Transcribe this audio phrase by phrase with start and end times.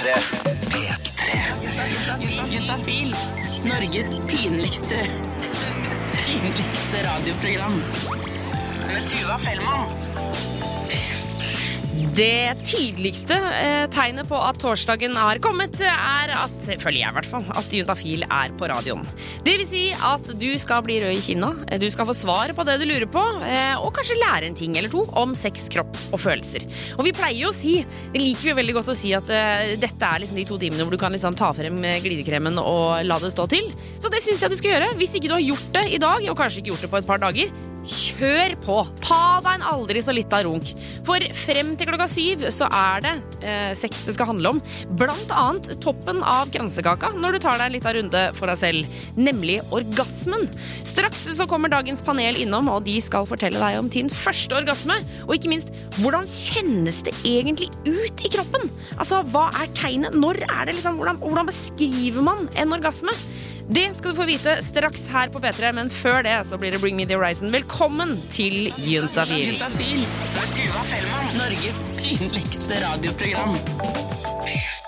[0.00, 0.08] P3.
[0.70, 2.54] P3.
[2.54, 3.16] Juntafil.
[3.64, 5.06] Norges pinligste
[6.26, 7.82] pinligste radioprogram.
[8.86, 10.09] Med Tuva Fellmann.
[12.10, 17.28] Det tydeligste eh, tegnet på at torsdagen har kommet, er at, føler jeg i hvert
[17.30, 19.04] fall, at Juntafil er på radioen.
[19.46, 22.66] Det vil si at du skal bli rød i kinna, du skal få svar på
[22.66, 25.94] det du lurer på, eh, og kanskje lære en ting eller to om sex, kropp
[26.10, 26.66] og følelser.
[26.98, 27.76] Og vi pleier jo å si,
[28.10, 30.82] det liker vi veldig godt å si, at eh, dette er liksom de to timene
[30.82, 33.70] hvor du kan liksom ta frem glidekremen og la det stå til.
[34.02, 34.94] Så det syns jeg du skal gjøre.
[34.98, 37.12] Hvis ikke du har gjort det i dag, og kanskje ikke gjort det på et
[37.14, 37.54] par dager,
[37.86, 38.76] kjør på.
[39.04, 40.74] Ta deg en aldri så lita runk.
[41.06, 43.12] For frem til klokka syv så er det
[43.44, 44.60] eh, sex det skal handle om.
[45.00, 48.96] Blant annet toppen av kransekaka når du tar deg en liten runde for deg selv,
[49.18, 50.46] nemlig orgasmen.
[50.86, 54.96] Straks så kommer dagens panel innom, og de skal fortelle deg om sin første orgasme.
[55.26, 58.66] Og ikke minst, hvordan kjennes det egentlig ut i kroppen?
[58.96, 60.16] Altså, hva er tegnet?
[60.16, 63.14] Når er det liksom, hvordan, hvordan beskriver man en orgasme?
[63.70, 66.80] Det skal du få vite straks her på P3, men før det så blir det
[66.82, 67.52] Bring Me The Horizon.
[67.54, 69.52] Velkommen til Juntafil.
[69.52, 70.02] Juntafil.
[70.56, 71.30] Tuva Fellmann.
[71.38, 74.79] Norges pinligste radioprogram.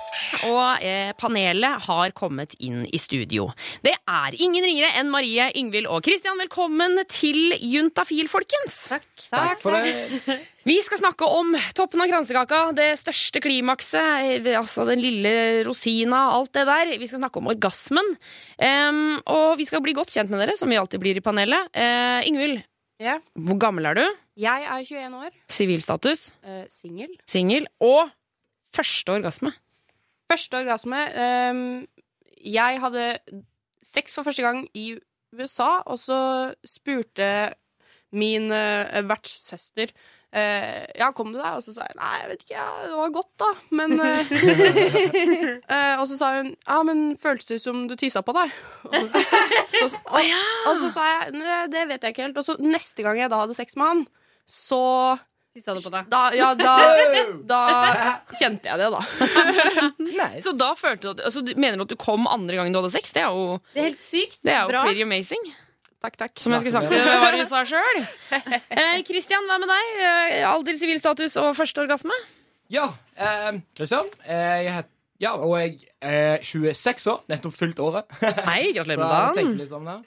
[0.48, 3.48] Og eh, panelet har kommet inn i studio.
[3.84, 6.40] Det er ingen ringere enn Marie, Yngvild og Kristian.
[6.40, 8.78] Velkommen til Juntafil, folkens.
[8.94, 9.06] Takk.
[9.32, 10.38] Takk for det.
[10.68, 15.32] Vi skal snakke om toppen av kransekaka, det største klimakset, eh, altså den lille
[15.66, 16.92] rosina, alt det der.
[17.02, 18.12] Vi skal snakke om orgasmen.
[18.62, 21.70] Um, og vi skal bli godt kjent med dere, som vi alltid blir i panelet.
[21.74, 22.62] Uh, Yngvild,
[23.02, 23.16] Ja.
[23.34, 24.04] hvor gammel er du?
[24.38, 26.28] Jeg er 21 år, Sivilstatus?
[26.46, 27.10] uh, singel.
[27.28, 27.66] Singel?
[27.82, 28.08] Og
[28.72, 29.50] første orgasme.
[30.32, 30.98] Første orgasme
[31.52, 31.64] um,
[32.40, 33.06] Jeg hadde
[33.84, 34.94] sex for første gang i
[35.32, 36.18] USA, og så
[36.64, 37.52] spurte
[38.12, 41.58] min uh, vertssøster uh, Ja, kom du deg?
[41.58, 43.50] Og så sa jeg nei, jeg vet ikke, ja, det var godt, da.
[43.72, 44.32] Men uh,
[46.00, 48.54] Og så sa hun ja, men føltes det som du tissa på deg?
[48.88, 50.32] Og så, og,
[50.70, 52.40] og så sa jeg «Nei, det vet jeg ikke helt.
[52.40, 54.02] Og så neste gang jeg da hadde sex med han,
[54.48, 54.82] så
[55.52, 56.06] Tissa du på deg?
[56.08, 56.74] da, ja, da,
[57.44, 57.58] da
[58.40, 60.30] kjente jeg det, da.
[60.40, 62.80] Så da følte du at altså, du Mener du at du kom andre gangen du
[62.80, 63.12] hadde sex?
[63.12, 64.38] Det er jo, Det er helt sykt.
[64.46, 64.86] det er jo Bra.
[64.86, 65.44] pretty amazing.
[66.02, 66.32] Takk, takk.
[66.40, 68.00] Som jeg skulle sagt til Marius i sjøl.
[69.06, 69.92] Kristian, hva med deg?
[70.08, 72.16] Eh, alder, sivilstatus og første orgasme?
[72.72, 72.88] Ja,
[73.20, 74.08] eh, Kristian.
[74.24, 74.90] Eh, jeg heter
[75.22, 77.20] ja, og jeg er 26 år.
[77.30, 78.08] Nettopp fylt året.
[78.48, 80.00] Hei, gratulerer med dagen.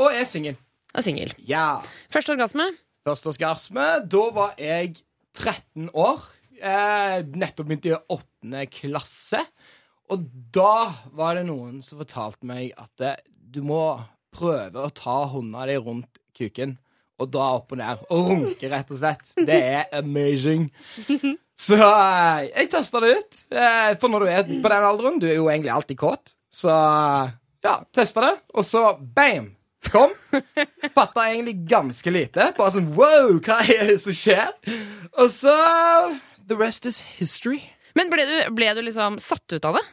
[0.00, 0.56] Og er singel.
[0.96, 1.34] Og singel.
[1.44, 1.66] Ja.
[2.14, 2.70] Første orgasme?
[3.02, 3.84] Første orgasme.
[4.06, 5.00] Da var jeg
[5.34, 6.22] 13 år.
[6.62, 9.40] Eh, nettopp begynt i åttende klasse.
[10.12, 10.22] Og
[10.54, 13.82] da var det noen som fortalte meg at eh, du må
[14.32, 16.76] prøve å ta hånda di rundt kuken
[17.20, 18.04] og dra opp og ned.
[18.14, 19.32] Og runke, rett og slett.
[19.50, 20.68] Det er amazing.
[21.66, 23.40] Så eh, jeg testa det ut.
[23.50, 26.36] Eh, for når du er på den alderen, du er jo egentlig alltid kåt.
[26.52, 29.52] Så ja, testa det, og så bam!
[29.90, 30.12] Kom.
[30.94, 32.52] Fatta egentlig ganske lite.
[32.58, 34.52] Bare sånn wow, hva er det som skjer?
[35.18, 35.56] Og så
[36.48, 37.60] The rest is history.
[37.98, 39.84] Men ble du, ble du liksom satt ut av det?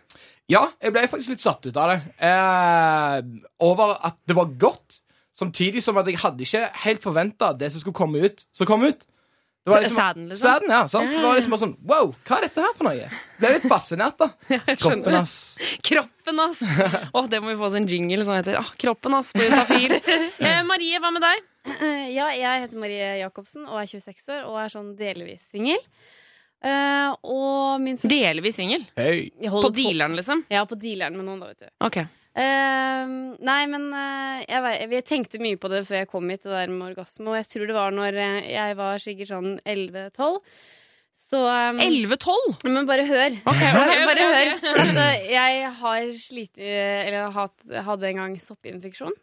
[0.50, 2.00] Ja, jeg ble faktisk litt satt ut av det.
[2.26, 3.18] Eh,
[3.66, 5.02] over at det var godt,
[5.36, 8.86] samtidig som at jeg hadde ikke helt forventa det som skulle komme ut, som kom
[8.88, 9.06] ut.
[9.70, 10.44] Det Så- sæden, liksom?
[10.46, 10.82] Sæden, ja.
[10.88, 11.12] sant?
[11.14, 13.10] Det var liksom bare sånn Wow, hva er dette her for noe?
[13.40, 14.30] Ble litt fascinert, da.
[14.84, 15.36] Kroppen, ass.
[15.86, 16.62] Kroppen, ass!
[17.16, 19.98] Å, det må vi få oss en jingle som heter oh, Kroppen, ass, på Utafil.
[20.50, 21.44] Eh, Marie, hva med deg?
[21.78, 25.80] Eh, Ja, jeg heter Marie Jacobsen og er 26 år og er sånn delvis singel.
[26.60, 28.84] Eh, og min første Delvis singel.
[29.00, 30.42] Jeg På dealeren, liksom?
[30.52, 31.70] Ja, på dealeren med noen, da, vet du.
[31.88, 32.02] Ok.
[32.40, 33.14] Eh,
[33.44, 36.72] nei, men uh, jeg, jeg tenkte mye på det før jeg kom hit, det der
[36.72, 37.28] med orgasme.
[37.32, 40.38] Og jeg tror det var når eh, jeg var sikkert sånn 11-12.
[41.20, 42.62] Så um, 11-12?
[42.70, 43.36] Men bare hør.
[43.44, 44.38] Okay, ok, ok, bare ok.
[44.38, 44.54] hør.
[44.72, 47.36] At, uh, jeg har slitt Eller
[47.90, 49.18] hadde en gang soppinfeksjon.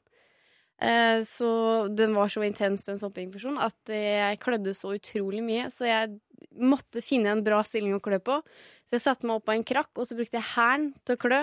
[1.24, 1.50] Så
[1.96, 5.70] den var så intens, den soppinfeksjonen, at jeg klødde så utrolig mye.
[5.72, 6.18] Så jeg
[6.52, 8.36] måtte finne en bra stilling å klø på.
[8.84, 11.22] Så jeg satte meg opp på en krakk, og så brukte jeg hælen til å
[11.22, 11.40] klø.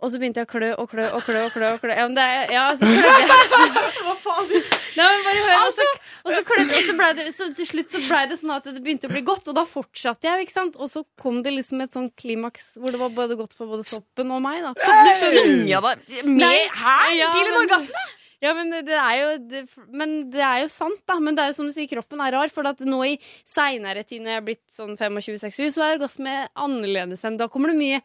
[0.00, 1.40] Og så begynte jeg å klø og klø og klø.
[1.44, 1.92] og klø, og klø.
[1.92, 3.90] Ja, men det er, ja, så klødde jeg.
[4.06, 4.52] Hva faen?
[4.96, 5.56] Nei, men bare hør.
[5.58, 5.88] Og så,
[6.24, 8.70] og så, klødde, og så, ble det, så til slutt så ble det sånn at
[8.70, 10.46] det begynte å bli godt, og da fortsatte jeg.
[10.46, 10.78] ikke sant?
[10.80, 13.84] Og så kom det liksom et sånn klimaks hvor det var både godt for både
[13.90, 14.64] soppen og meg.
[14.64, 14.72] da.
[14.80, 18.08] Så du tvinga deg med Nei, hæl ja, til en orgasme?
[18.40, 21.18] Ja, men det er jo det, Men det er jo sant, da.
[21.20, 22.52] Men det er jo som du sier, kroppen er rar.
[22.52, 23.14] For at nå i
[23.44, 27.74] seinere tid, når jeg er blitt sånn 25-26, så er orgasme annerledes enn Da kommer
[27.74, 28.00] det mye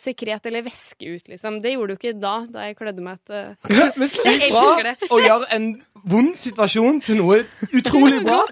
[0.00, 1.60] sekret eller væske ut, liksom.
[1.64, 5.50] Det gjorde du ikke da, da jeg klødde meg et Men sykt bra å gjøre
[5.56, 5.68] en
[6.04, 7.38] vond situasjon til noe
[7.72, 8.42] utrolig bra.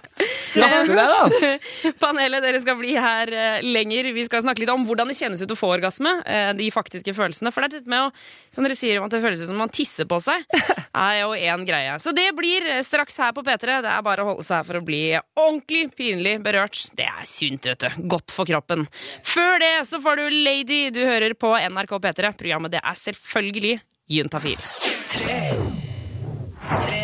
[0.54, 1.58] Gratulerer.
[2.02, 4.08] Panelet, dere skal bli her eh, lenger.
[4.16, 6.14] Vi skal snakke litt om hvordan det kjennes ut å få orgasme.
[6.24, 7.52] eh, de faktiske følelsene.
[7.52, 8.10] For det er litt med å,
[8.52, 10.46] som dere sier at det føles ut som man tisser på seg,
[11.04, 11.98] er jo én greie.
[12.02, 13.80] Så det blir eh, straks her på P3.
[13.84, 16.80] Det er bare å holde seg for å bli ordentlig pinlig berørt.
[16.96, 18.08] Det er sunt, vet du.
[18.12, 18.86] Godt for kroppen.
[19.28, 20.82] Før det så får du Lady.
[20.94, 22.32] Du hører på NRK P3.
[22.36, 23.80] Programmet det er selvfølgelig
[24.10, 24.58] Juntafil.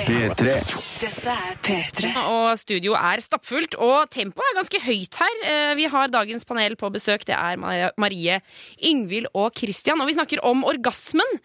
[0.09, 0.53] P3.
[0.99, 2.11] Dette er P3.
[2.31, 5.35] Og studio er stappfullt, og tempoet er ganske høyt her.
[5.45, 7.25] Eh, Vi har dagens panel på besøk.
[7.29, 7.57] Det er
[7.99, 8.41] Marie,
[8.83, 11.39] Yngvild og Christian, og vi snakker om orgasmen.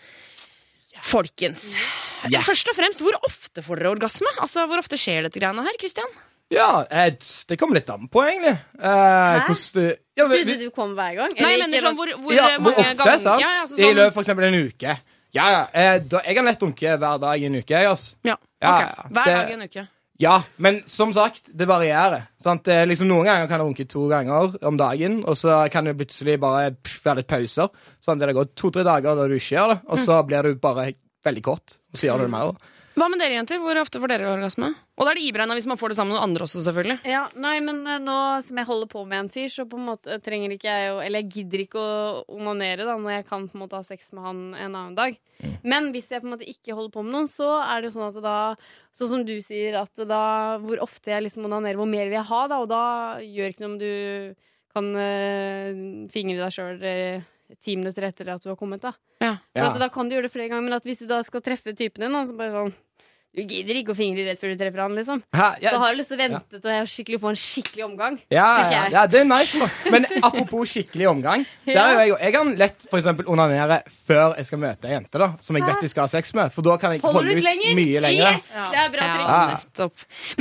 [1.04, 1.74] Folkens.
[2.46, 4.30] Først og fremst, hvor ofte får dere orgasme?
[4.40, 6.08] Altså, Hvor ofte skjer dette greiene her, Christian?
[6.52, 7.14] Ja, eh,
[7.48, 8.58] det kommer litt an på, egentlig.
[8.80, 11.32] Eh, hvordan du ja, vi- Trodde du kom hver gang?
[11.40, 13.42] Nei, men sånn hvor, hvor ja, hvor mange ofte, ganger sant?
[13.42, 13.80] Ja, ja, sånn.
[13.80, 14.98] I løpet for eksempel en uke.
[15.34, 15.64] Ja, ja.
[15.74, 17.74] Eh, da, jeg har lett drukket hver dag i en uke.
[17.74, 18.16] Jeg, altså.
[18.24, 19.12] ja, Ja, ok.
[19.14, 19.88] Hver det- dag i en uke.
[20.20, 22.28] Ja, men som sagt, det varierer.
[22.40, 22.64] Sant?
[22.64, 25.98] Det liksom, noen ganger kan jeg runke to ganger om dagen, og så kan det
[25.98, 27.68] plutselig bare pff, være litt pauser.
[28.00, 30.94] Sånn, det går to-tre dager da du ikke gjør det, og så blir du bare
[31.26, 32.54] veldig kort, og så gjør du det mer.
[32.94, 33.58] Hva med dere, jenter?
[33.58, 34.68] Hvor ofte får dere orgasme?
[35.00, 36.98] Og da er det iberegna hvis man får det sammen med noen andre også, selvfølgelig.
[37.10, 39.88] Ja, nei, men eh, nå som jeg holder på med en fyr, så på en
[39.88, 43.48] måte trenger ikke jeg å Eller jeg gidder ikke å onanere da, når jeg kan
[43.50, 45.18] på en måte ha sex med han en annen dag.
[45.66, 47.96] Men hvis jeg på en måte ikke holder på med noen, så er det jo
[47.98, 48.38] sånn at da
[48.94, 50.24] Sånn som du sier, at da
[50.62, 52.62] Hvor ofte jeg liksom onanerer, hvor mer vil jeg ha, da?
[52.62, 52.84] Og da
[53.26, 53.94] gjør ikke noe om du
[54.74, 56.78] kan eh, fingre deg sjøl
[57.62, 58.94] ti minutter etter at du har kommet, da.
[59.22, 59.38] Ja.
[59.56, 59.70] Ja.
[59.70, 61.76] at da kan du gjøre det flere ganger, men at hvis du da skal treffe
[61.78, 62.74] typen din, så bare sånn
[63.34, 65.24] Du gidder ikke å fingre rett før du treffer han, liksom.
[65.34, 65.46] Hæ?
[65.64, 68.18] Ja, Da har du lyst til å vente til jeg skikkelig få en skikkelig omgang.
[68.30, 69.58] Ja, ja, ja, det er nice.
[69.90, 71.46] Men apropos skikkelig omgang.
[71.66, 74.94] Der er jo jeg, jeg kan lett for eksempel, onanere før jeg skal møte ei
[74.94, 76.54] jente da, som jeg vet jeg skal ha sex med.
[76.54, 77.74] For da kan jeg Holder holde ut ut lenger?
[77.82, 78.38] mye lenger.
[78.38, 78.48] Yes!
[78.54, 79.82] Det er bra Ja, triks.
[79.82, 79.90] Ja.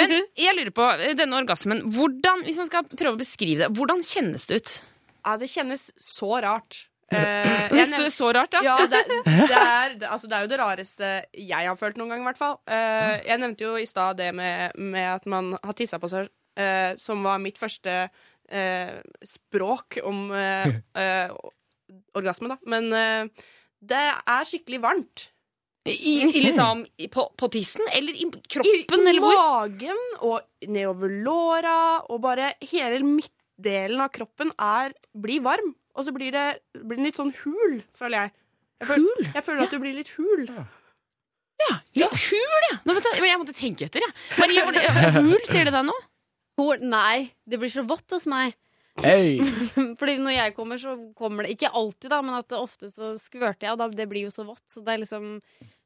[0.02, 0.14] Men
[0.44, 4.04] jeg lurer på, eh, denne orgasmen, hvordan, hvis man skal prøve å beskrive det, hvordan
[4.04, 4.76] kjennes det ut?
[5.24, 6.88] Ja, det kjennes så rart.
[7.12, 8.62] Eh, jeg Det er så rart, ja.
[8.66, 12.12] Ja, det, det, er, det, altså, det er jo det rareste jeg har følt noen
[12.14, 12.56] gang, i hvert fall.
[12.66, 16.30] Eh, jeg nevnte jo i stad det med, med at man har tissa på seg,
[16.60, 18.06] uh, som var mitt første
[19.24, 20.26] språk om
[22.18, 22.58] orgasme, da.
[22.68, 22.90] Men
[23.82, 25.28] det er skikkelig varmt.
[25.88, 29.34] I, i liksom, i- på, på tissen, eller i I kroppen, eller hvor?
[29.40, 35.72] magen og nedover låra, og bare hele midtdelen av kroppen er, blir varm.
[35.92, 36.46] Og så blir det
[36.80, 38.32] blir det litt sånn hul, føler jeg.
[38.82, 40.46] Jeg føler, jeg føler at du blir litt hul.
[41.94, 42.78] Litt hul, ja!
[42.88, 44.14] Nå jeg, jeg måtte tenke etter, jeg.
[44.40, 44.64] Marie,
[45.20, 45.94] hul, sier det deg nå?
[46.58, 48.56] Hår- Nei, det blir så vått hos meg.
[49.00, 49.38] Hei.
[50.00, 53.14] Fordi når jeg kommer, så kommer det Ikke alltid, da, men at det ofte så
[53.20, 54.64] skvørter jeg, og da, det blir jo så vått.
[54.68, 55.30] Så det er liksom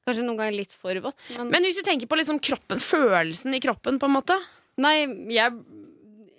[0.07, 1.29] kanskje noen ganger litt for vått.
[1.37, 4.39] Men, Men hvis du tenker på liksom kroppen, følelsen i kroppen, på en måte
[4.83, 4.97] nei,
[5.33, 5.55] jeg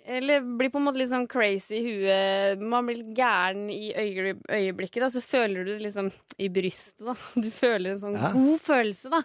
[0.08, 2.60] eller blir på en måte litt sånn crazy i huet.
[2.64, 5.08] Man blir litt gæren i øyeblikket, da.
[5.12, 6.08] Så føler du det liksom
[6.40, 7.14] i brystet, da.
[7.44, 8.30] Du føler en sånn Ja.
[8.34, 9.22] god følelse, da.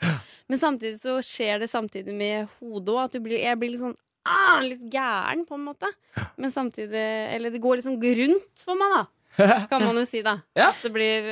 [0.51, 3.03] Men samtidig så skjer det samtidig med hodet òg.
[3.07, 3.95] At du blir, jeg blir litt sånn
[4.25, 5.89] ah, litt gæren, på en måte.
[6.37, 9.05] Men samtidig Eller det går liksom rundt for meg, da.
[9.71, 10.37] Kan man jo si, da.
[10.55, 10.69] Ja.
[10.69, 11.31] At det blir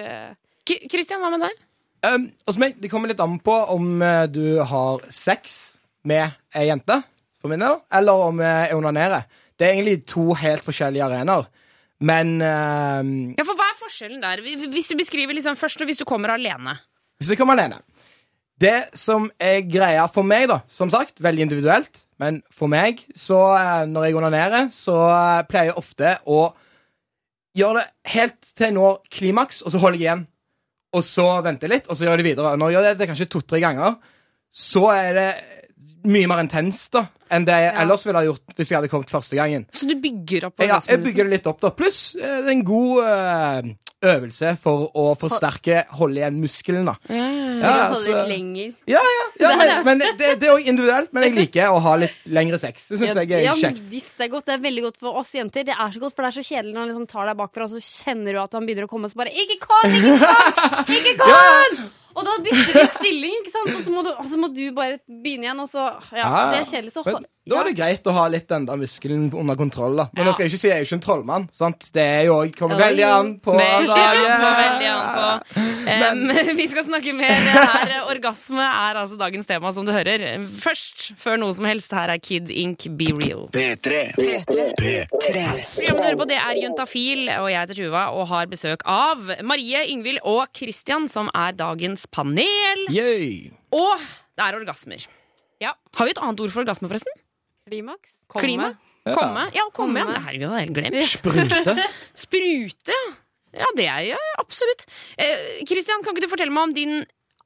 [0.65, 1.59] Kristian, K- hva med deg?
[2.01, 5.77] Um, hos meg, Det kommer litt an på om eh, du har sex
[6.09, 6.95] med ei jente,
[7.41, 9.25] for min del, eller om jeg onanerer.
[9.57, 11.49] Det er egentlig to helt forskjellige arenaer.
[12.01, 13.01] Men uh,
[13.37, 14.41] Ja, for Hva er forskjellen der?
[14.73, 16.79] Hvis du beskriver liksom først, og hvis du kommer alene.
[17.19, 17.81] hvis du kommer alene
[18.57, 23.39] Det som er greia for meg, da, som sagt, veldig individuelt, men for meg, så
[23.57, 26.41] eh, når jeg onanerer, så eh, pleier jeg ofte å
[27.57, 30.27] gjøre det helt til jeg når klimaks, og så holder jeg igjen.
[30.93, 32.53] Og så venter jeg litt, og så gjør jeg det videre.
[32.59, 33.97] Når jeg gjør det, det er kanskje to-tre ganger,
[34.51, 35.29] så er det
[36.03, 39.11] mye mer intenst da enn det jeg ellers ville ha gjort hvis jeg hadde kommet
[39.13, 39.63] første gangen.
[39.71, 41.71] Så du bygger opp Ja, jeg bygger det litt opp, da.
[41.75, 43.69] Pluss eh, det er en god eh,
[44.11, 46.97] øvelse for å forsterke holde igjen muskelen, da.
[47.07, 47.51] Ja, ja, ja.
[47.61, 48.73] Ja, Holde altså- litt lenger.
[48.89, 51.11] Ja, ja, ja men, men det, det er jo individuelt.
[51.13, 52.87] Men jeg liker å ha litt lengre sex.
[52.89, 53.85] Det syns jeg er ja, men kjekt.
[53.91, 54.47] visst det er godt.
[54.49, 55.67] Det er veldig godt for oss jenter.
[55.69, 57.69] Det er så godt, for det er så kjedelig når han liksom tar deg bakfra,
[57.69, 59.93] og så kjenner du at han begynner å komme, og så bare 'Ikke kom!
[59.93, 60.95] Ikke kom!
[60.97, 63.75] Ikke kom!' Og da bytter vi stilling, ikke sant?
[63.75, 66.51] Og så må du, og så må du bare begynne igjen, og så Ja, Ja,
[66.51, 66.91] det er kjedelig.
[66.93, 69.95] Så men- Da er det greit å ha litt den der muskelen under kontroll.
[69.97, 71.47] da Men nå skal jeg ikke si jeg er jo ikke en trollmann.
[71.51, 71.89] sant?
[71.91, 73.87] Det er jo òg kommer veldig an på dagen.
[76.61, 78.03] vi skal snakke mer her.
[78.11, 80.45] Orgasme er altså dagens tema, som du hører.
[80.45, 83.47] Først, før noe som helst, her er Kid Ink Be Real.
[83.51, 84.13] P3.
[84.81, 89.17] Programmet du hører på, det er Juntafil, og jeg heter Tuva og har besøk av
[89.43, 92.85] Marie, Yngvild og Christian, som er dagens panel.
[92.93, 93.51] Yay.
[93.75, 94.05] Og
[94.37, 95.07] det er orgasmer.
[95.61, 95.75] Ja.
[95.97, 97.19] Har vi et annet ord for orgasme, forresten?
[97.69, 98.23] Klimaks.
[98.27, 98.45] Komme.
[98.45, 98.69] Klima?
[99.05, 99.15] Ja.
[99.17, 99.47] Komme?
[99.55, 100.01] Ja, komme.
[100.01, 100.13] Komme.
[100.13, 101.09] Det her det har jeg helt glemt.
[101.09, 101.89] Sprute.
[102.25, 103.01] Sprute, ja.
[103.51, 104.85] Ja, det er jeg absolutt.
[105.19, 107.01] Eh, kan ikke du fortelle meg om din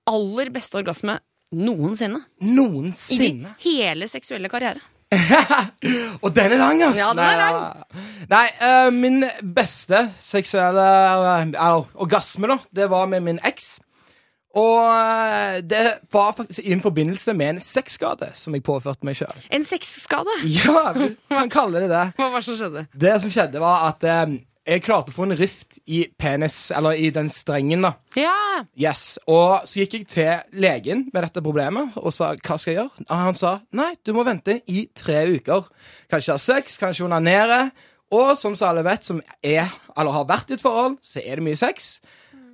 [0.06, 1.18] aller beste orgasme
[1.56, 2.22] noensinne?
[2.46, 3.16] Noensinne?
[3.16, 4.84] I din hele seksuelle karriere.
[6.24, 7.00] Og den er lang, ass!
[7.00, 7.84] Ja, den er lang.
[8.30, 9.24] Nei, uh, min
[9.56, 10.86] beste seksuelle
[11.56, 13.76] uh, orgasme, da, det var med min eks.
[14.56, 15.84] Og eh, det
[16.14, 19.46] var faktisk i en forbindelse med en sexskade som jeg påførte meg sjøl.
[19.52, 20.32] En sexskade.
[20.48, 22.04] Ja, vi kan kalle det det.
[22.20, 22.86] Hva var det som skjedde?
[22.96, 26.98] Det som skjedde, var at eh, jeg klarte å få en rift i penis, eller
[26.98, 27.92] i den strengen, da.
[28.18, 28.34] Ja,
[28.80, 32.80] Yes, Og så gikk jeg til legen med dette problemet og sa hva skal jeg
[32.80, 33.06] gjøre.
[33.10, 35.68] Og han sa nei, du må vente i tre uker.
[36.12, 37.66] Kanskje ha sex, kanskje onanere.
[38.16, 41.40] Og som så alle vet, som er, eller har vært i et forhold, så er
[41.42, 41.98] det mye sex.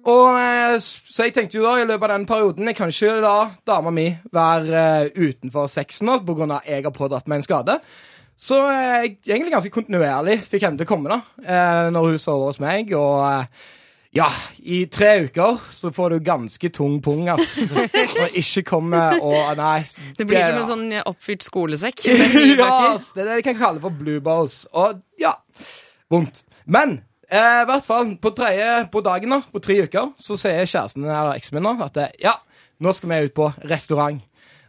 [0.09, 3.19] Og eh, Så jeg tenkte jo da i løpet av den perioden Jeg kan ikke
[3.23, 3.35] la
[3.67, 7.77] dama mi være eh, utenfor sexen nå, at jeg har pådratt meg en skade.
[8.41, 12.49] Så eh, jeg egentlig ganske kontinuerlig fikk henne til å komme da når hun sover
[12.49, 12.89] hos meg.
[12.97, 13.45] Og
[14.11, 14.27] ja,
[14.57, 17.59] i tre uker så får du ganske tung pung, ass.
[18.23, 19.83] Og ikke komme og Nei.
[20.17, 22.03] Det blir som en sånn oppfyrt skolesekk.
[22.09, 24.63] ja, det er det de kan kalle for blue balls.
[24.73, 25.37] Og ja,
[26.11, 26.43] vondt.
[26.65, 26.99] Men
[27.31, 31.37] i hvert fall på, tredje, på dagen, da, på tre uker, så sier kjæresten eller
[31.37, 32.35] eksen min at eh, ja,
[32.83, 34.19] nå skal vi ut på restaurant.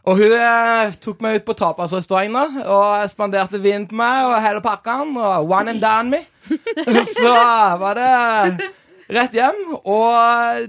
[0.03, 4.41] Og hun eh, tok meg ut på tapasrestaurant da, og spanderte vin på meg og
[4.43, 5.15] hele pakken.
[5.15, 6.23] Og one and done me.
[7.15, 7.35] Så
[7.83, 8.71] var det
[9.15, 9.61] rett hjem.
[9.79, 10.67] Og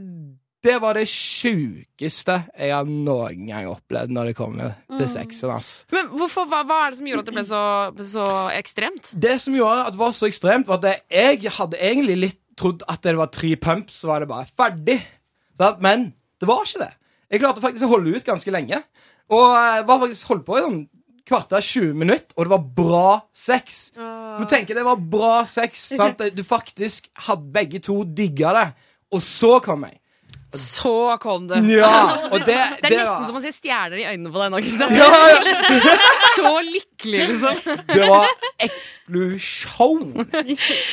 [0.64, 5.52] det var det sjukeste jeg har noen gang opplevd når det kommer til sexen.
[5.52, 5.72] ass.
[5.92, 7.64] Men hvorfor, hva, hva er det som gjorde at det ble så,
[8.14, 9.12] så ekstremt?
[9.26, 12.86] Det som gjorde at det var så ekstremt, var at jeg hadde egentlig litt trodd
[12.88, 15.00] at det var tre pumps, så var det bare ferdig.
[15.84, 16.92] Men det var ikke det.
[17.34, 18.84] Jeg klarte faktisk å holde ut ganske lenge.
[19.34, 20.84] Og jeg var faktisk holdt på i sånn
[21.24, 23.84] kvarter 20 minutter, og det var bra sex.
[23.96, 25.90] Du tenker det var bra sex.
[25.96, 26.20] sant?
[26.38, 28.66] Du faktisk hadde begge to digga det.
[29.14, 30.00] Og så kom jeg.
[30.54, 31.62] Så kom det.
[31.74, 34.62] Ja, og det, Det er nesten som å se stjerner i øynene på deg nå.
[34.62, 34.94] Kristian.
[34.94, 35.96] ja, ja,
[36.38, 37.60] Så lykkelig, liksom.
[37.90, 38.30] det var
[38.68, 40.14] eksplosjon.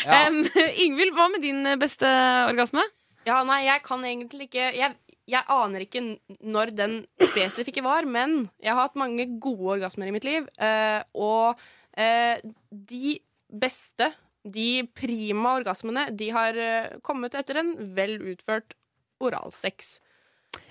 [0.01, 0.27] Ja.
[0.31, 0.43] Um,
[0.81, 2.09] Ingvild, hva med din beste
[2.49, 2.83] orgasme?
[3.29, 4.95] Ja, nei, jeg kan egentlig ikke Jeg,
[5.29, 6.03] jeg aner ikke
[6.41, 10.49] når den spesifikke var, men jeg har hatt mange gode orgasmer i mitt liv.
[10.61, 11.61] Uh, og
[12.01, 13.19] uh, de
[13.51, 14.11] beste,
[14.45, 18.77] de prima orgasmene, de har eh, kommet etter en vel utført
[19.21, 19.99] oralsex.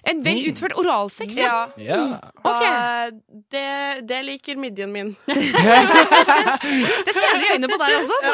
[0.09, 1.67] En vel utført oralsex, ja.
[1.77, 1.97] Ja.
[2.07, 2.19] Ja.
[2.39, 2.61] Ok.
[2.63, 3.09] Eh,
[3.51, 3.63] det,
[4.07, 5.11] det liker midjen min.
[5.29, 8.33] Det stjeler i øynene på deg også, altså.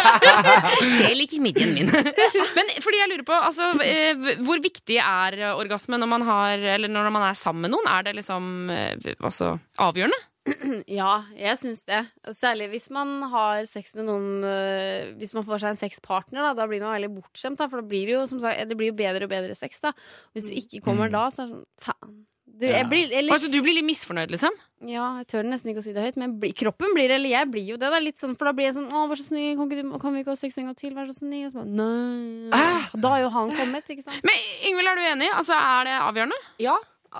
[1.02, 1.92] Det liker midjen min.
[2.56, 6.92] Men fordi jeg lurer på, altså, eh, hvor viktig er orgasme når man, har, eller
[6.92, 7.90] når man er sammen med noen?
[7.92, 10.20] Er det liksom eh, altså, avgjørende?
[11.00, 12.00] Ja, jeg syns det.
[12.36, 16.54] Særlig hvis man har sex med noen øh, Hvis man får seg en sexpartner, da,
[16.58, 17.60] da blir man veldig bortskjemt.
[17.60, 19.80] Da, for da blir det jo som sagt, det blir jo bedre og bedre sex.
[19.84, 19.94] da
[20.34, 22.18] Hvis du ikke kommer da, så er det sånn Faen.
[22.60, 24.52] Du, jeg blir, eller, Altså, du blir litt misfornøyd, liksom?
[24.88, 27.48] ja, jeg tør nesten ikke å si det høyt, men bli, kroppen blir Eller jeg
[27.52, 27.88] blir jo det.
[27.92, 30.12] Da, litt sånn, for da blir jeg sånn Å, vær så snill, kan, du, kan
[30.16, 30.92] vi ikke ha sex en gang til?
[30.96, 31.46] Vær så snill.
[31.48, 33.00] Og så bare, Nei.
[33.00, 34.20] Da er jo han kommet, ikke sant?
[34.26, 35.30] Men Ingvild, er du enig?
[35.36, 36.40] Altså, Er det avgjørende?
[36.64, 36.76] Ja,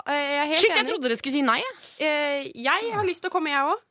[0.07, 0.89] jeg er helt Shit, jeg enig.
[0.93, 1.57] trodde dere skulle si nei.
[1.59, 1.73] jeg.
[2.07, 3.81] Eh, jeg har lyst til å komme, jeg òg.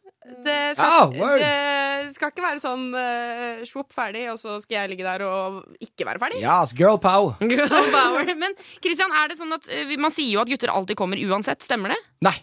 [0.45, 4.90] Det, skal- Ah, det skal ikke være sånn uh, svopp ferdig, og så skal jeg
[4.92, 6.40] ligge der og ikke være ferdig.
[6.45, 7.37] Yes, girl power.
[7.52, 8.28] Girl power.
[8.37, 8.52] Men
[8.85, 11.95] Christian, er det sånn at eh, man sier jo at gutter alltid kommer uansett, stemmer
[11.95, 12.00] det?
[12.28, 12.37] Nei.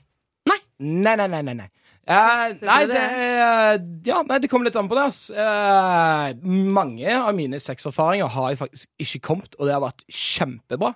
[0.49, 0.57] Nei.
[0.79, 1.69] Nei, nei, nei, nei.
[2.07, 3.73] Eh, nei, det uh,
[4.07, 5.05] Ja, nei, det kommer litt an på det.
[5.11, 5.21] ass.
[5.29, 10.93] Eh, mange av mine sexerfaringer har jeg faktisk ikke kommet, og det har vært kjempebra.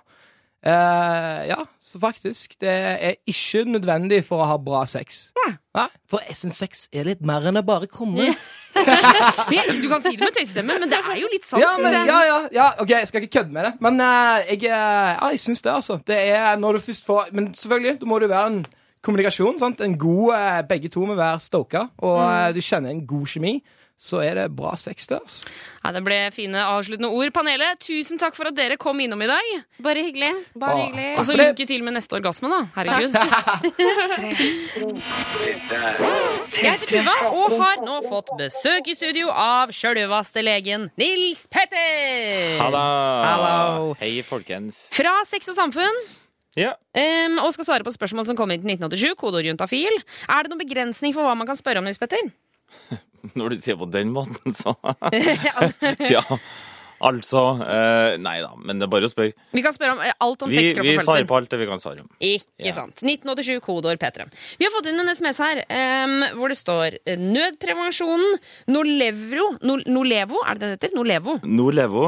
[0.62, 2.56] Eh, ja, så faktisk.
[2.60, 5.30] Det er ikke nødvendig for å ha bra sex.
[5.72, 8.28] Nei, For jeg syns sex er litt mer enn å bare komme.
[8.28, 8.34] Ja.
[9.82, 11.60] du kan si det med tøysestemme, men det er jo litt sant.
[11.60, 13.72] Ja, men, ja, ja, ja, ok, jeg skal ikke kødde med det.
[13.84, 15.98] Men uh, jeg, eh, ja, jeg syns det, altså.
[16.06, 18.62] Det er når du først får Men selvfølgelig, da må du være en
[19.02, 19.58] kommunikasjon.
[19.58, 19.80] sant?
[19.80, 23.56] En god, eh, Begge to må være stoka, og eh, du kjenner en god kjemi.
[24.02, 25.22] Så er det bra sex der.
[25.22, 25.44] oss
[25.82, 27.28] Ja, det ble fine avsluttende ord.
[27.34, 29.50] Panelet, tusen takk for at dere kom innom i dag.
[29.82, 30.30] Bare hyggelig.
[30.58, 31.10] Bare hyggelig.
[31.20, 32.60] Og så lykke til med neste orgasme, da.
[32.74, 33.14] Herregud.
[36.52, 42.58] Jeg heter Tuva og har nå fått besøk i studio av sjølveste legen Nils Petter.
[42.58, 42.82] Hallo.
[43.28, 43.94] Hallo.
[44.02, 44.88] Hei, folkens.
[44.98, 46.02] Fra Sex og Samfunn.
[46.58, 46.74] Ja.
[46.92, 49.14] Um, og skal svare på spørsmål som kom inn til 1987.
[49.22, 50.02] Kodeord juntafil.
[50.26, 52.34] Er det noen begrensning for hva man kan spørre om, Nils Petter?
[53.38, 54.74] Når du sier på den måten, så
[56.12, 56.22] Ja.
[57.02, 59.32] Altså eh, Nei da, men det er bare å spørre.
[59.52, 61.28] Vi kan spørre om eh, alt om Vi, sex, kropp vi og svarer følelser.
[61.32, 62.10] på alt det vi kan svare om.
[62.22, 62.72] Ikke Ja.
[62.76, 63.02] sant.
[63.02, 64.28] 1987, kodeord P3.
[64.60, 68.38] Vi har fått inn en SMS her em, hvor det står eh, nødprevensjonen
[68.72, 70.96] Nolevro no, Nolevo, er det det det heter?
[70.96, 71.38] Nolevo.
[71.44, 72.04] Norlevo.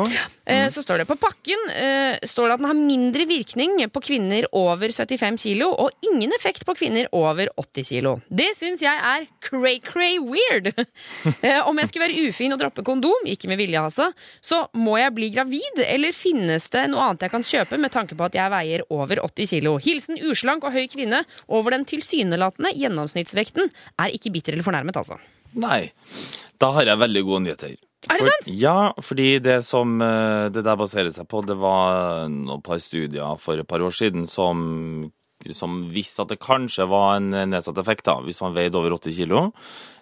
[0.46, 4.02] Eh, Så står det på pakken eh, står det at den har mindre virkning på
[4.04, 8.14] kvinner over 75 kilo og ingen effekt på kvinner over 80 kilo.
[8.30, 10.72] Det syns jeg er cray-cray weird.
[11.44, 14.06] Eh, Om jeg skulle være ufin og droppe kondom, ikke med vilje altså,
[14.44, 18.16] så må jeg bli gravid, eller finnes det noe annet jeg kan kjøpe med tanke
[18.18, 19.74] på at jeg veier over 80 kilo?
[19.82, 25.16] Hilsen uslank og høy kvinne over den tilsynelatende gjennomsnittsvekten er ikke bitter eller fornærmet, altså.
[25.56, 25.86] Nei.
[26.60, 27.74] Da har jeg veldig gode nyheter.
[28.04, 28.48] Er det For- sant?
[28.60, 33.38] Ja, fordi det som eh, det der baserer seg på, det var noen par studier
[33.40, 35.10] for et par år siden som,
[35.56, 39.16] som viste at det kanskje var en nedsatt effekt da, hvis man veide over 80
[39.22, 39.46] kilo.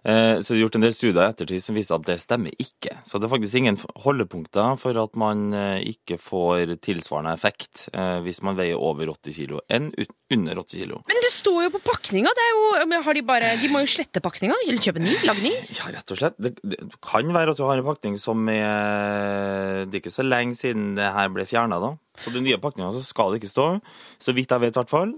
[0.04, 2.54] Eh, Så det er gjort en del studier i ettertid som viser at det stemmer
[2.59, 2.97] ikke.
[3.06, 8.18] Så det er faktisk ingen holdepunkter for at man eh, ikke får tilsvarende effekt eh,
[8.25, 9.92] hvis man veier over 80 kilo enn
[10.32, 11.02] under 80 kilo.
[11.06, 12.32] Men det står jo på pakninga!
[12.35, 15.12] Det er jo, har de, bare, de må jo slette pakninga, eller kjøpe ny?
[15.28, 15.52] Lage ny?
[15.76, 16.38] Ja, rett og slett.
[16.40, 20.25] Det, det kan være at du har en pakning som er Det er ikke så
[20.26, 21.92] lenge siden det her ble fjerna, da.
[22.21, 23.66] Så den nye pakninga skal det ikke stå.
[24.21, 25.14] Så vidt jeg vet, i hvert fall.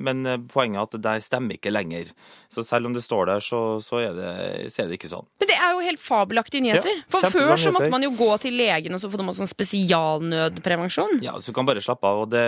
[0.00, 2.12] Men poenget er at det der stemmer ikke lenger.
[2.52, 5.26] Så selv om det står der, så, så, er, det, så er det ikke sånn.
[5.40, 7.00] Men det er jo helt fabelaktige nyheter.
[7.00, 9.50] Ja, For før så måtte man jo gå til legen og så få noe sånn
[9.50, 11.20] spesialnødprevensjon.
[11.24, 12.24] Ja, så du kan bare slappe av.
[12.24, 12.44] og det,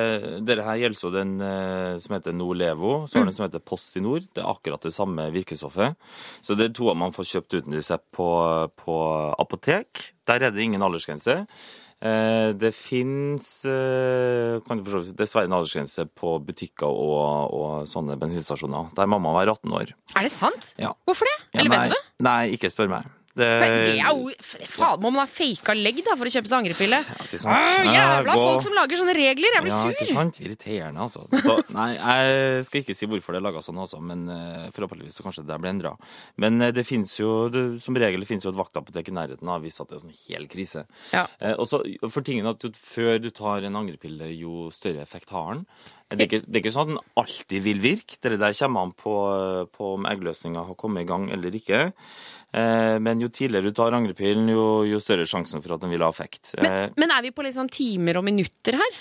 [0.47, 4.25] dere her gjelder så den eh, som heter Nolevo, så har den som heter Postinor.
[4.33, 5.97] Det er akkurat det samme virkestoffet.
[6.45, 8.29] Så det er to man får kjøpt uten resept på,
[8.79, 8.99] på
[9.43, 10.11] apotek.
[10.29, 11.43] Der er det ingen aldersgrense.
[12.03, 13.47] Eh, Det fins
[14.83, 18.91] forstå, dessverre en aldersgrense på butikker og, og sånne bensinstasjoner.
[18.99, 19.93] Der mamma var 18 år.
[20.19, 20.73] Er det sant?
[20.83, 20.93] Ja.
[21.07, 21.37] Hvorfor det?
[21.55, 22.05] Ja, Eller nei, vet du det?
[22.27, 23.07] Nei, ikke spør meg.
[23.33, 24.29] Det, det er jo
[24.69, 26.99] Faen, må man ha faka legg da for å kjøpe seg angrepille?
[27.01, 27.65] Ja, ikke sant.
[27.65, 29.55] Ah, jævla gå- folk som lager sånne regler!
[29.57, 30.41] Jeg blir Ja, ikke sant?
[30.45, 31.23] Irriterende, altså.
[31.41, 35.17] Så, nei, jeg skal ikke si hvorfor det er laga sånn altså, men eh, forhåpentligvis
[35.17, 35.95] så kanskje det blir endra.
[36.45, 39.65] Men eh, det fins jo, det, som regel finnes jo et vaktapotek i nærheten av
[39.65, 40.85] hvis det er sånn hel krise.
[41.15, 41.25] Ja.
[41.41, 41.81] Eh, og så
[42.13, 45.65] for tingen at du, før du tar en angrepille, jo større effekt har den.
[46.13, 48.21] Det er, ikke, det er ikke sånn at den alltid vil virke.
[48.21, 49.17] Det der kommer an på,
[49.73, 51.87] på om eggløsninga har kommet i gang eller ikke.
[52.53, 56.05] Eh, men jo tidligere du tar angrepillen, jo, jo større sjansen for at den vil
[56.05, 56.55] ha effekt.
[56.59, 58.99] Eh, Men, men er vi på liksom timer og minutter her?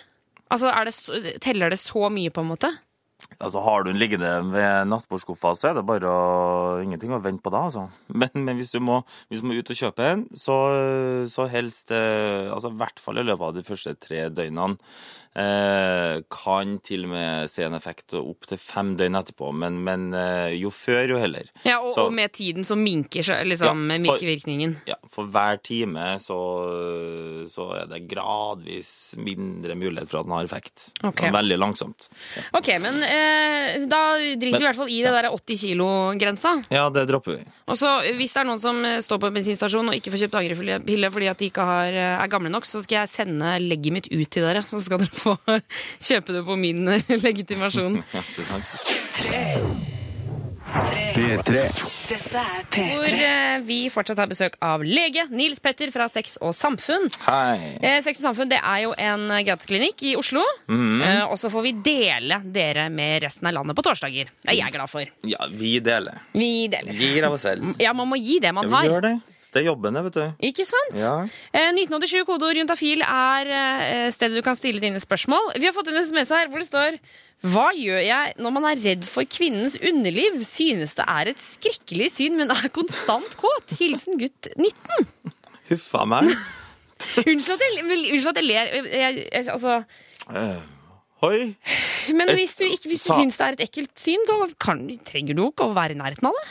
[0.52, 2.72] Altså, er det Teller det så mye, på en måte?
[3.42, 7.42] Altså, Har du den liggende ved nattbordskuffa, så er det bare å, ingenting å vente
[7.42, 7.64] på da.
[7.70, 7.88] altså.
[8.14, 9.00] Men, men hvis, du må,
[9.32, 10.58] hvis du må ut og kjøpe en, så,
[11.32, 14.78] så helst eh, altså I hvert fall i løpet av de første tre døgnene.
[15.32, 20.10] Eh, kan til og med se en effekt opp til fem døgn etterpå, men, men
[20.18, 21.48] eh, jo før, jo heller.
[21.64, 24.76] Ja, Og, Så- og med tiden så minker liksom, Ja, for- virkningen.
[24.90, 26.36] Ja, For hver time så,
[27.48, 30.90] så er det gradvis mindre mulighet for at den har effekt.
[31.02, 31.30] Okay.
[31.30, 32.10] Sånn Veldig langsomt.
[32.54, 36.54] Ok, men eh, da driter vi i hvert fall i det der 80 kilo-grensa.
[36.74, 37.46] Ja, det dropper vi.
[37.72, 40.26] Og så Hvis det er noen som eh, står på en bensinstasjon og ikke får
[40.26, 43.56] kjøpt angrepille fordi at de ikke har, eh, er gamle nok, så skal jeg sende
[43.64, 44.66] legget mitt ut til dere.
[44.68, 45.38] Så skal dere få
[46.10, 46.86] kjøpe det på min
[47.28, 48.02] legitimasjon.
[48.12, 49.91] Ja, det er sant.
[50.72, 51.52] P3.
[52.08, 53.18] Dette er Hvor P3.
[53.28, 57.10] eh, vi fortsatt har besøk av lege Nils Petter fra Sex og Samfunn.
[57.26, 57.78] Hei.
[57.82, 60.44] Eh, Sex og Samfunn det er jo en eh, gratisklinikk i Oslo.
[60.72, 64.32] Eh, og så får vi dele dere med resten av landet på torsdager.
[64.46, 65.12] Det er jeg glad for.
[65.28, 66.22] Ja, vi deler.
[66.34, 66.94] Vi deler.
[66.96, 67.76] Gir av oss selv.
[67.82, 68.90] Ja, man må gi det man Ja, vi har.
[68.96, 69.16] gjør det.
[69.52, 70.44] Så det er jobben, vet du.
[70.48, 70.94] Ikke sant?
[70.96, 71.16] Ja.
[71.52, 75.52] Eh, 1987 kodeord juntafil er eh, stedet du kan stille dine spørsmål.
[75.60, 76.96] Vi har fått en SMS her hvor det står
[77.52, 80.40] Hva gjør jeg når man er redd for kvinnens underliv?
[80.48, 83.76] Synes det er et skrekkelig syn, men er konstant kåt.
[83.82, 85.36] Hilsen gutt 19.
[85.74, 86.32] Huffa meg.
[87.28, 88.72] Unnskyld at jeg, unnskyld at jeg ler.
[88.72, 89.82] Jeg, jeg, jeg, altså,
[91.22, 91.58] Hoi.
[92.16, 95.36] men hvis du, ikke, hvis du syns det er et ekkelt syn, så kan, trenger
[95.36, 96.48] du ikke å være i nærheten av det.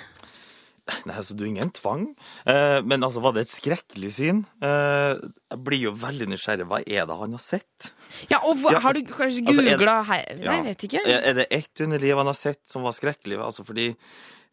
[1.07, 2.07] Nei, altså, du er ingen tvang.
[2.49, 4.43] Eh, men altså, var det et skrekkelig syn?
[4.65, 5.13] Eh,
[5.53, 6.67] jeg blir jo veldig nysgjerrig.
[6.71, 7.91] Hva er det han har sett?
[8.31, 9.79] Ja, og hva, Ja, Har du kanskje altså, er
[10.11, 10.57] Nei, Ja.
[10.59, 11.05] jeg vet ikke.
[11.07, 13.39] Er det ett underliv han har sett som var skrekkelig?
[13.39, 13.91] Altså fordi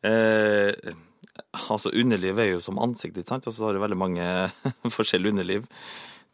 [0.05, 0.93] eh,
[1.69, 3.47] altså underliv er jo som ansikt, ikke sant?
[3.49, 4.27] Og så har du veldig mange
[4.97, 5.67] forskjellige underliv.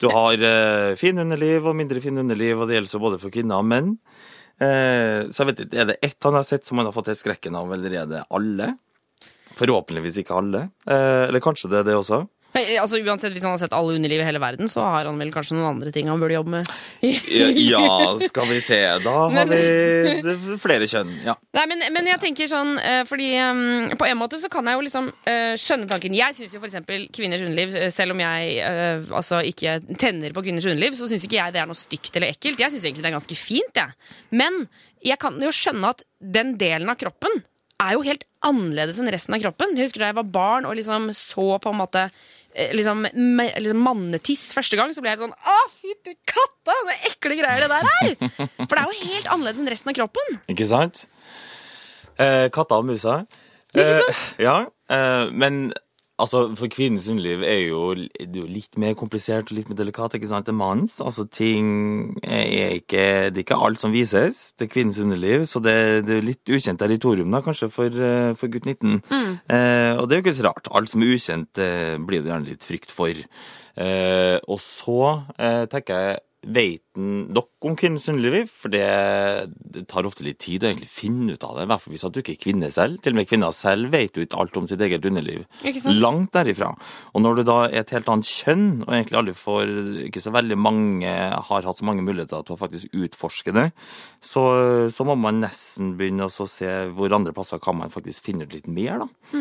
[0.01, 3.33] Du har eh, fin underliv og mindre fin underliv, og det gjelder så både for
[3.33, 3.93] kvinner og menn.
[4.61, 7.11] Eh, så jeg vet ikke, er det ett han har sett som han har fått
[7.11, 8.73] helt skrekken av, eller er det alle?
[9.59, 10.67] Forhåpentligvis ikke alle.
[10.87, 12.23] Eh, eller kanskje det er det også.
[12.53, 15.17] Men, altså, uansett, Hvis han har sett alle underliv i hele verden, så har han
[15.17, 16.69] vel kanskje noen andre ting han burde jobbe med.
[17.01, 18.79] Ja, skal vi se.
[19.03, 21.15] Da har vi flere kjønn.
[21.25, 21.35] Ja.
[21.57, 24.77] Nei, men, men jeg tenker sånn eh, Fordi eh, på en måte så kan jeg
[24.77, 26.17] jo liksom eh, skjønne tanken.
[26.17, 30.45] Jeg syns jo eksempel kvinners underliv, eh, selv om jeg eh, altså ikke tenner på
[30.45, 32.61] kvinners underliv, så syns ikke jeg det er noe stygt eller ekkelt.
[32.61, 33.97] Jeg syns egentlig det er ganske fint, jeg.
[34.37, 34.61] Men
[35.03, 36.05] jeg kan jo skjønne at
[36.37, 37.41] den delen av kroppen
[37.83, 39.75] er jo helt annerledes enn resten av kroppen.
[39.77, 43.79] Jeg husker da jeg var barn og liksom så på en måte eh, Liksom, liksom
[43.81, 46.75] mannetiss første gang, så ble jeg sånn Å, fytti katta!
[46.75, 48.13] Så ekle greier det der er!
[48.67, 50.37] For det er jo helt annerledes enn resten av kroppen.
[50.53, 51.05] Ikke sant?
[52.21, 53.23] Eh, katta og musa.
[53.73, 54.59] Eh, ja,
[54.93, 55.71] eh, men
[56.21, 60.17] altså, for kvinnens underliv er jo, er jo litt mer komplisert og litt mer delikat
[60.17, 60.99] ikke sant, enn mannens.
[61.03, 65.77] Altså, ting er ikke Det er ikke alt som vises til kvinnens underliv, så det,
[66.07, 68.99] det er litt ukjent territorium, da, kanskje, for, eh, for gutt 19.
[69.49, 70.69] Eh, og det er jo ikke så rart.
[70.71, 73.25] Alt som er ukjent, eh, blir det gjerne litt frykt for.
[73.73, 74.99] Eh, og så
[75.39, 78.49] eh, tenker jeg Vet han nok om kvinnens underliv?
[78.51, 78.83] For det,
[79.73, 81.65] det tar ofte litt tid å egentlig finne ut av det.
[81.65, 82.99] I hvert fall hvis du ikke er kvinne selv.
[83.03, 85.45] Til og med kvinner selv vet jo ikke alt om sitt eget underliv.
[85.89, 86.73] Langt derifra.
[87.13, 89.73] Og når du da er et helt annet kjønn, og egentlig aldri får
[90.09, 91.11] Ikke så veldig mange
[91.49, 93.69] har hatt så mange muligheter til å faktisk utforske det,
[94.23, 94.43] så,
[94.93, 98.55] så må man nesten begynne å se hvor andre plasser kan man faktisk finne ut
[98.55, 99.39] litt mer, da.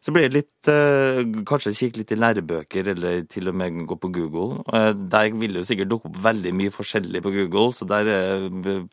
[0.00, 3.98] Så blir det litt eh, Kanskje kikke litt i lærebøker, eller til og med gå
[4.00, 4.62] på Google.
[4.72, 8.08] Eh, der vil det jo sikkert dukke opp veldig mye forskjellig på Google, så der
[8.08, 8.86] er eh,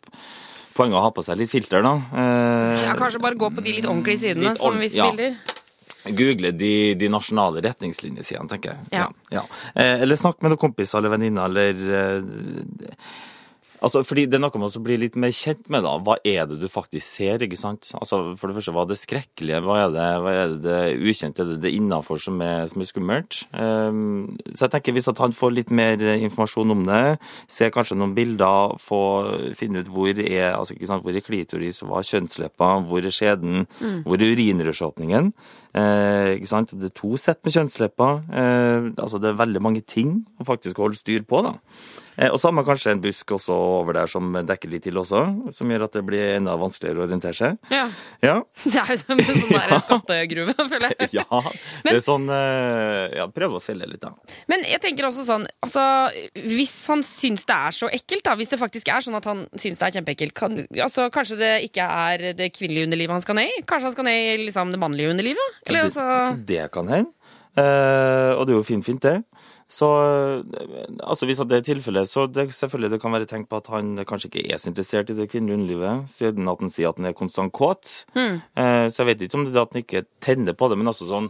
[0.78, 1.94] poenget å ha på seg litt filter, da.
[2.12, 5.08] Eh, Ja, kanskje bare gå på de litt ordentlige sidene Litt som vi viser ja.
[5.14, 5.56] bilder.
[6.18, 8.92] Google de, de nasjonale retningslinjesidene, tenker jeg.
[8.96, 9.08] Ja.
[9.34, 9.44] Ja.
[9.76, 13.02] Eh, eller snakk med noen kompiser eller venninner, eller eh,
[13.84, 15.84] Altså, fordi Det er noe med å bli litt mer kjent med.
[15.84, 15.98] da.
[16.02, 17.38] Hva er det du faktisk ser?
[17.40, 17.92] ikke sant?
[17.94, 19.62] Altså, For det første, hva er det skrekkelige?
[19.62, 21.42] Hva er det, hva er det, ukjente?
[21.44, 23.44] Er det det innafor som, som er skummelt?
[23.54, 27.98] Um, så jeg tenker Hvis at han får litt mer informasjon om det, ser kanskje
[27.98, 29.02] noen bilder, få
[29.58, 33.14] finne ut hvor er altså ikke sant, hvor er klitoris, hva er kjønnsleppa, hvor er
[33.14, 33.68] skjeden,
[34.08, 35.32] hvor er urinrørsåpningen?
[35.78, 36.74] Eh, ikke sant?
[36.74, 38.22] Det er to sett med kjønnslepper.
[38.32, 41.44] Eh, altså Det er veldig mange ting å faktisk holde styr på.
[41.46, 41.54] da.
[42.18, 44.98] Eh, og så har man kanskje en busk også over der som dekker litt til
[44.98, 45.22] også,
[45.54, 47.60] som gjør at det blir enda vanskeligere å orientere seg.
[47.74, 47.86] Ja.
[48.26, 51.10] Ja, Det er jo som en sånn der skattegruve, føler jeg.
[51.20, 51.42] ja.
[51.86, 54.14] det er sånn eh, Ja, prøv å felle litt, da.
[54.52, 55.84] Men jeg tenker også sånn altså,
[56.34, 59.46] Hvis han syns det er så ekkelt, da, hvis det faktisk er sånn at han
[59.56, 63.40] syns det er kjempeekkelt, kan, altså, kanskje det ikke er det kvinnelige underlivet han skal
[63.40, 63.62] ned i?
[63.68, 65.62] Kanskje han skal ned i liksom, det mannlige underlivet?
[65.68, 67.14] Eller, det, altså, det kan hende.
[67.58, 69.24] Uh, og det er jo fint, fint, det.
[69.68, 73.60] Så eh, altså hvis det er tilfellet, så det, selvfølgelig det kan være tenkt på
[73.60, 76.94] at han kanskje ikke er så interessert i det kvinnelige underlivet, siden at han sier
[76.94, 77.92] at han er konstant kåt.
[78.16, 78.40] Mm.
[78.40, 80.92] Eh, så jeg vet ikke om det er at han ikke tenner på det, men
[80.94, 81.28] altså sånn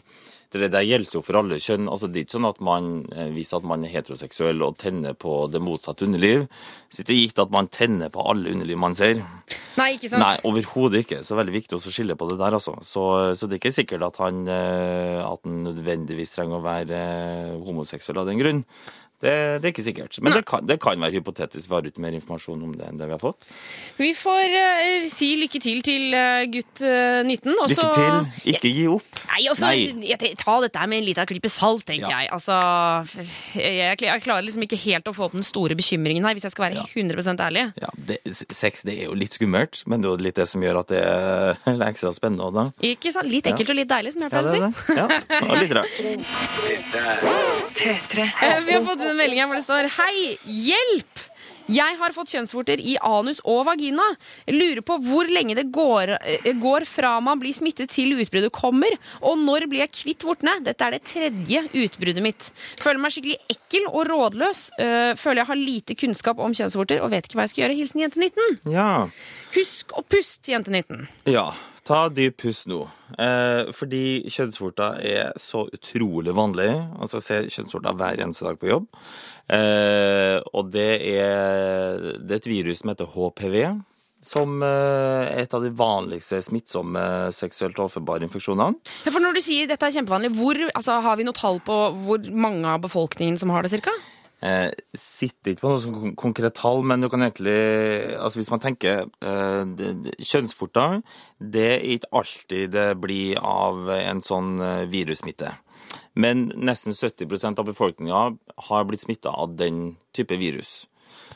[0.53, 1.89] det der gjelder jo for alle kjønn.
[1.91, 2.91] altså Det er ikke sånn at man,
[3.36, 6.45] viser at man er heteroseksuell og tenner på det motsatte underliv,
[6.89, 9.19] så det er ikke gitt at man tenner på alle underliv man ser.
[9.77, 10.23] nei, ikke sant?
[10.23, 11.23] Nei, overhodet ikke.
[11.25, 12.77] Så veldig viktig å skille på det der, altså.
[12.86, 13.03] Så,
[13.38, 17.57] så det er ikke sikkert at han, eh, at han nødvendigvis trenger å være eh,
[17.67, 18.63] homoseksuell av den grunn.
[19.17, 20.17] Det, det er ikke sikkert.
[20.21, 21.65] Men det kan, det kan være hypotetisk.
[21.69, 23.47] Vi har ikke mer informasjon om det enn det vi har fått.
[23.97, 27.56] Vi får uh, si lykke til til uh, gutt uh, 19.
[27.65, 27.73] Også...
[27.73, 28.51] Lykke til.
[28.53, 29.21] Ikke gi opp.
[29.32, 30.06] Nei, også, Nei.
[30.12, 32.19] Jeg, ta dette med en liten klype salt, tenker Ja.
[32.27, 32.30] jeg.
[32.38, 32.60] Altså,
[33.58, 33.97] jeg.
[34.06, 36.67] Jeg klarer liksom ikke helt å få opp den store bekymringen her, hvis jeg skal
[36.69, 37.65] være 100 ærlig.
[37.82, 38.19] Ja, det,
[38.53, 40.93] sex det er jo litt skummelt, men det er jo litt det som gjør at
[40.93, 42.45] det er ekstra spennende.
[42.51, 42.88] også, Da.
[42.93, 43.30] Ikke sant?
[43.34, 44.62] Litt ekkelt og litt deilig, som jeg Ja, pleier å er si.
[44.62, 44.97] det.
[45.01, 45.91] Ja, det var litt rart.
[47.77, 51.25] Eh, Vi har fått en melding her hvor det står Hei, hjelp!
[51.67, 54.05] Jeg har fått kjønnsvorter i anus og vagina.
[54.47, 58.53] Jeg lurer på hvor lenge det går, eh, går fra man blir smittet til utbruddet
[58.55, 58.95] kommer.
[59.19, 60.63] Og når blir jeg kvitt vortene?
[60.63, 62.51] Dette er det tredje utbruddet mitt.
[62.79, 64.63] Føler meg skikkelig ekkel og rådløs.
[64.79, 67.79] Eh, Føler jeg har lite kunnskap om kjønnsvorter og vet ikke hva jeg skal gjøre.
[67.81, 68.71] Hilsen jente 19.
[68.71, 68.89] Ja.
[69.57, 71.03] Husk å puste, jente 19.
[71.27, 71.49] Ja,
[71.88, 72.82] ta dyp pust nå.
[73.17, 76.69] Eh, fordi kjønnsvorter er så utrolig vanlig.
[77.00, 78.88] Altså, jeg ser kjønnsvorter hver eneste dag på jobb.
[79.54, 83.58] Eh, og det er, det er et virus som heter HPV.
[84.28, 88.82] Som eh, er et av de vanligste smittsomme seksuelt overførbare infeksjonene.
[89.06, 91.80] Ja, for når du sier dette er kjempevanlig, hvor, altså, har vi noe tall på
[92.04, 93.95] hvor mange av befolkningen som har det, cirka?
[94.39, 97.56] Eh, sitter ikke på noe sånn kon- konkret tall, men du kan egentlig
[98.21, 101.02] altså Hvis man tenker eh, det- det- Kjønnsvorter,
[101.41, 105.56] det er ikke alltid det blir av en sånn eh, virussmitte.
[106.13, 108.38] Men nesten 70% av befolkninga
[108.69, 110.86] har blitt smitta av den type virus.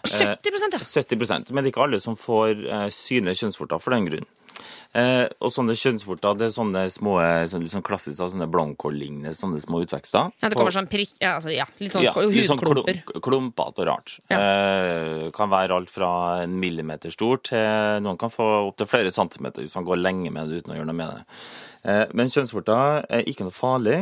[0.05, 0.35] 70 ja.
[0.79, 4.25] 70 Men det er ikke alle som får eh, synlige kjønnsvorter for den grunn.
[4.97, 7.17] Eh, og sånne kjønnsvorter det er sånne små
[7.51, 10.31] sånne, sånn klassiske sånne blankål-lignende sånne små utvekster.
[10.41, 13.87] ja, det kommer sånn prikk ja, altså, ja, Litt sånn Ja, litt sånn klumpete og
[13.87, 14.17] rart.
[14.31, 16.11] Eh, kan være alt fra
[16.43, 20.49] en millimeter stor til noen kan få opptil flere centimeter hvis man går lenge med
[20.49, 21.41] det uten å gjøre noe med det.
[21.91, 24.01] Eh, men kjønnsvorter er ikke noe farlig.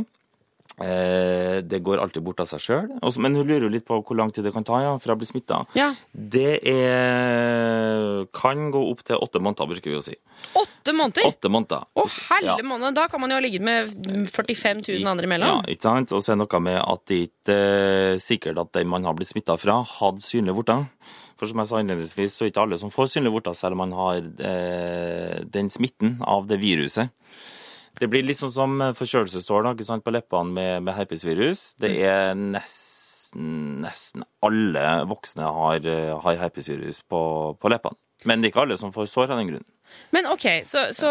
[0.80, 2.86] Eh, det går alltid bort av seg sjøl.
[3.20, 5.20] Men hun lurer jo litt på hvor lang tid det kan ta ja, fra å
[5.20, 5.62] bli smitta.
[5.76, 5.90] Ja.
[6.14, 10.16] Det er, kan gå opp til åtte måneder, bruker vi å si.
[10.56, 11.28] Åtte måneder!
[11.28, 11.86] Åtte måneder.
[12.00, 12.66] Å, helle Ja.
[12.66, 12.96] måned!
[12.96, 13.92] Da kan man jo ha ligget med
[14.32, 15.48] 45 000 andre imellom.
[15.52, 16.14] Ja, ikke sant?
[16.16, 19.14] Og så er det noe med at det ikke er sikkert at den man har
[19.18, 20.88] blitt smitta fra, hadde synlige vorter.
[21.40, 23.76] For som jeg sa innledningsvis, så er det ikke alle som får synlige vorter, selv
[23.78, 27.12] om man har eh, den smitten av det viruset.
[28.00, 31.74] Det blir litt sånn som forkjølelsessår da, ikke sant, på leppene med, med herpesvirus.
[31.82, 35.90] Det er nesten, nesten alle voksne har,
[36.26, 37.22] har herpesvirus på,
[37.60, 37.98] på leppene.
[38.28, 39.68] Men det er ikke alle som får sår av den grunn.
[40.14, 41.10] Men OK, så, så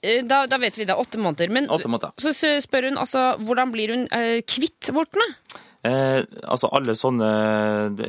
[0.00, 0.94] eh, da, da vet vi det.
[0.96, 1.50] Åtte måneder.
[1.52, 2.14] Men Åtte måneder.
[2.22, 2.32] så
[2.64, 5.26] spør hun altså hvordan blir hun eh, kvitt vortene?
[5.86, 7.28] Eh, altså Alle sånne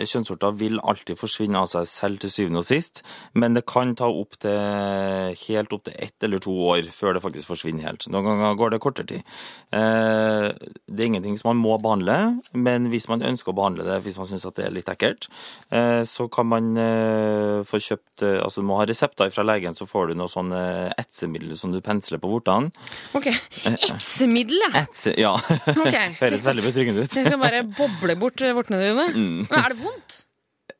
[0.07, 3.03] kjønnsorter vil alltid forsvinne av seg selv til syvende og sist,
[3.37, 7.23] men det kan ta opp til, helt opp til ett eller to år før det
[7.25, 8.07] faktisk forsvinner helt.
[8.11, 9.35] Noen ganger går det kortere tid.
[9.75, 10.49] Eh,
[10.87, 12.17] det er ingenting som man må behandle,
[12.53, 15.29] men hvis man ønsker å behandle det, hvis man syns det er litt ekkelt,
[15.69, 19.75] eh, så kan man eh, få kjøpt eh, Altså du må ha resepter fra legen,
[19.75, 22.71] så får du noe sånn eh, etsemiddel som du pensler på vortene.
[23.17, 23.27] OK.
[23.67, 24.83] Etsemiddel, ja.
[24.83, 25.33] Etse, ja.
[25.73, 25.97] Ok.
[26.21, 27.17] Høres veldig betryggende ut.
[27.17, 29.09] Jeg skal bare boble bort eh, vortene dine.
[29.13, 29.43] Mm.
[29.49, 30.23] Men er det vondt?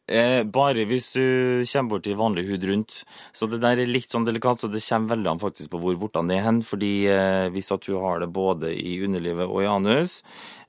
[0.08, 1.24] Eh, bare hvis du
[1.68, 3.02] kommer borti vanlig hud rundt.
[3.36, 5.98] Så det der er litt sånn delikat, så det kommer veldig an faktisk på hvor
[6.00, 6.62] vortene er hen.
[6.64, 10.22] Fordi eh, hvis at du har det både i underlivet og i anus,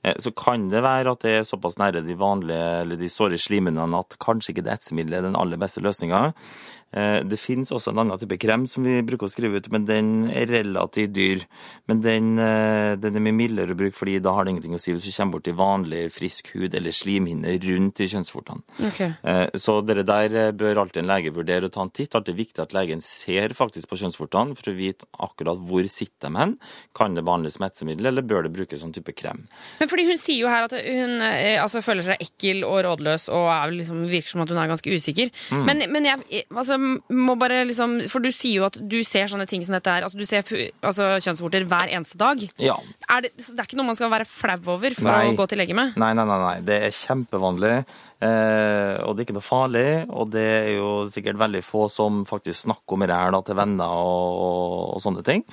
[0.03, 3.39] eh, så kan det være at det er såpass nære de vanlige, eller de såre
[3.39, 6.33] slimhinnene at kanskje ikke det etsemiddelet er den aller beste løsninga.
[6.91, 9.85] Eh, det finnes også en annen type krem som vi bruker å skrive ut, men
[9.85, 11.43] den er relativt dyr.
[11.89, 14.81] Men den, eh, den er mye mildere å bruke, fordi da har det ingenting å
[14.81, 18.63] si hvis du kommer borti vanlig frisk hud eller slimhinne rundt i kjønnsvortene.
[18.89, 19.01] Ok.
[19.01, 22.15] Eh, Så dere der bør alltid en lege vurdere å ta en titt.
[22.15, 26.37] Alltid viktig at legen ser faktisk på kjønnsvortene for å vite akkurat hvor sitter de
[26.37, 26.57] hen.
[26.95, 29.47] Kan det behandles med etsemiddel, eller bør det brukes sånn type krem?
[29.79, 33.45] Men fordi hun sier jo her at hun altså, føler seg ekkel og rådløs og
[33.51, 35.31] er, liksom, virker som at hun er ganske usikker.
[35.51, 35.65] Mm.
[35.65, 36.78] Men, men jeg altså,
[37.09, 40.05] må bare liksom For du sier jo at du ser sånne ting som dette her.
[40.07, 40.43] Altså, du ser
[40.81, 42.43] altså, kjønnsvorter hver eneste dag.
[42.61, 42.77] Ja.
[43.09, 45.31] Er det, det er ikke noe man skal være flau over for Nei.
[45.31, 45.97] å gå til lege med?
[45.99, 46.55] Nei, nei, nei, nei.
[46.65, 47.75] Det er kjempevanlig.
[48.19, 49.87] Eh, og det er ikke noe farlig.
[50.09, 53.93] Og det er jo sikkert veldig få som faktisk snakker om ræl da, til venner
[53.95, 55.45] og, og, sånne ting.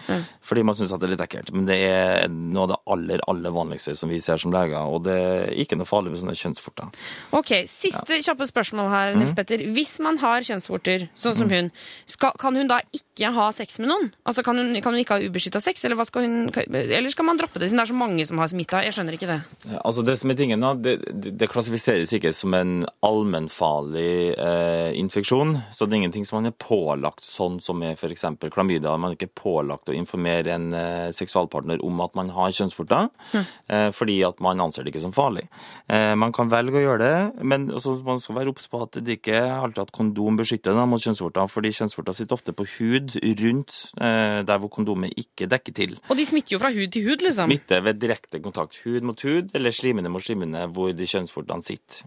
[0.47, 1.53] Fordi man syns det er litt ekkelt.
[1.55, 4.91] Men det er noe av det aller, aller vanligste som vi ser som leger.
[4.91, 6.91] Og det er ikke noe farlig med sånne kjønnsvorter.
[7.37, 9.39] Ok, Siste kjappe spørsmål her, Nils mm.
[9.39, 9.65] Petter.
[9.77, 11.71] Hvis man har kjønnsvorter, sånn som hun,
[12.11, 14.11] skal, kan hun da ikke ha sex med noen?
[14.27, 17.39] Altså, Kan hun, kan hun ikke ha ubeskytta sex, eller, skal hun, eller skal man
[17.39, 18.83] droppe det siden det er så mange som har smitta?
[18.87, 19.39] Jeg skjønner ikke det.
[19.81, 24.90] Altså Det som er tingen da, det, det det klassifiseres ikke som en allmennfarlig eh,
[25.01, 25.57] infeksjon.
[25.75, 28.25] Så det er ingenting som man er pålagt, sånn som med f.eks.
[28.53, 28.95] klamydia.
[28.97, 33.88] Man er ikke pålagt å informere en eh, seksualpartner om at man har kjønnsvorter, eh,
[33.97, 35.47] fordi at man anser det ikke som farlig.
[35.88, 39.01] Eh, man kan velge å gjøre det, men også, man skal være obs på at
[39.07, 43.79] det ikke alltid at kondom beskytter mot kjønnsvorter, fordi kjønnsvorter sitter ofte på hud rundt
[44.01, 45.97] eh, der hvor kondomet ikke dekker til.
[46.11, 47.51] Og de smitter jo fra hud til hud, liksom.
[47.51, 52.07] Smitter ved direkte kontakt hud mot hud eller slimene mot slimene hvor de kjønnsvortene sitter.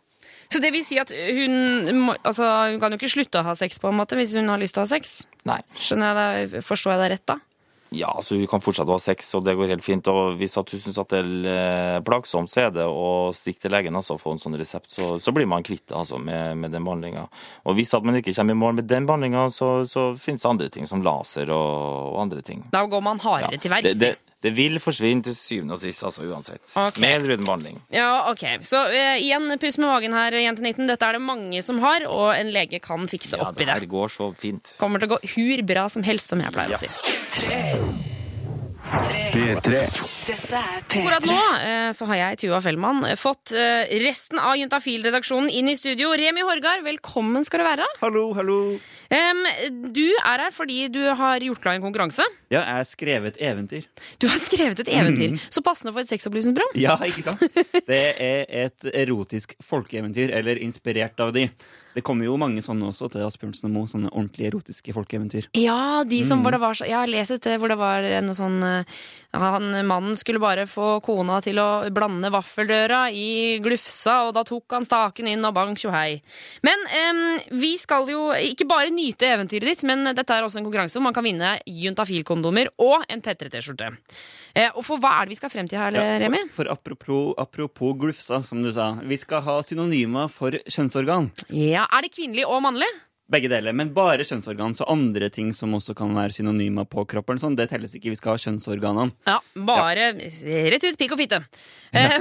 [0.50, 3.54] Så det vil si at hun, må, altså, hun kan jo ikke slutte å ha
[3.58, 5.22] sex på en måte hvis hun har lyst til å ha sex?
[5.46, 5.62] Nei.
[5.78, 7.38] Jeg det, Forstår jeg deg rett da?
[7.90, 10.06] Ja, altså hun kan fortsette å ha sex, og det går helt fint.
[10.10, 13.74] Og hvis at hun syns det er eh, plagsomt, så er det å stikke til
[13.74, 14.92] legen altså, og få en sånn resept.
[14.94, 17.26] Så, så blir man kvitt det altså, med, med den behandlinga.
[17.66, 20.52] Og hvis at man ikke kommer i mål med den behandlinga, så, så finnes det
[20.52, 21.70] andre ting som laser og,
[22.14, 22.66] og andre ting.
[22.74, 24.26] Da går man hardere til verks.
[24.46, 26.64] Det, vil forsvinne til syvende og sist, altså uansett.
[26.76, 27.02] Okay.
[27.04, 27.82] Med eller uten behandling.
[27.92, 28.46] Ja, ok.
[28.66, 30.88] Så uh, igjen, puss med magen her, jente 19.
[30.90, 33.74] Dette er det mange som har, og en lege kan fikse Ja, opp det Ja,
[33.76, 33.82] det.
[33.82, 34.76] her går så fint.
[34.80, 38.19] Kommer til å gå hur bra som helst, som jeg pleier å si.
[38.90, 39.82] P3.
[40.26, 44.56] Dette er Akkurat nå eh, så har jeg, Tuva Fellmann, eh, fått eh, resten av
[44.58, 46.10] Juntafil-redaksjonen inn i studio.
[46.18, 47.86] Remi Horgard, velkommen skal du være.
[48.02, 48.58] Hallo, hallo.
[49.14, 49.44] Um,
[49.94, 52.26] du er her fordi du har gjort klar en konkurranse.
[52.50, 53.86] Ja, jeg har skrevet eventyr.
[54.22, 56.74] Du har skrevet et eventyr, så passende for et sexopplysningsprogram.
[56.82, 57.46] Ja, ikke sant?
[57.90, 61.46] Det er et erotisk folkeeventyr, eller inspirert av de.
[61.96, 65.50] Det kommer jo mange sånne også til Asbjørnsen og Moe, sånne ordentlig erotiske folkeeventyr.
[65.58, 68.34] Ja, de som hvor det var så Jeg har lest et hvor det var en
[68.38, 69.00] sånn eh,
[69.32, 74.74] han, Mannen skulle bare få kona til å blande vaffeldøra i glufsa, og da tok
[74.74, 76.22] han staken inn og bang tjohei.
[76.66, 77.20] Men em,
[77.62, 81.06] vi skal jo ikke bare nyte eventyret ditt, men dette er også en konkurranse hvor
[81.06, 83.92] man kan vinne juntafil-kondomer og en P3T-skjorte.
[84.58, 86.42] Eh, og for hva er det vi skal frem til her, Ja, Remi?
[86.50, 88.96] for, for apropos, apropos glufsa, som du sa.
[89.06, 91.30] Vi skal ha synonymer for kjønnsorgan.
[91.54, 92.90] Ja, Er det kvinnelig og mannlig?
[93.30, 94.74] Begge deler, men bare kjønnsorgan.
[94.78, 98.14] Så andre ting som også kan være synonymer på kroppen, sånn, det telles ikke.
[98.14, 99.14] Vi skal ha kjønnsorganene.
[99.30, 99.38] Ja,
[99.68, 101.44] bare rett ut pikk og fitte.
[101.94, 102.18] Ja.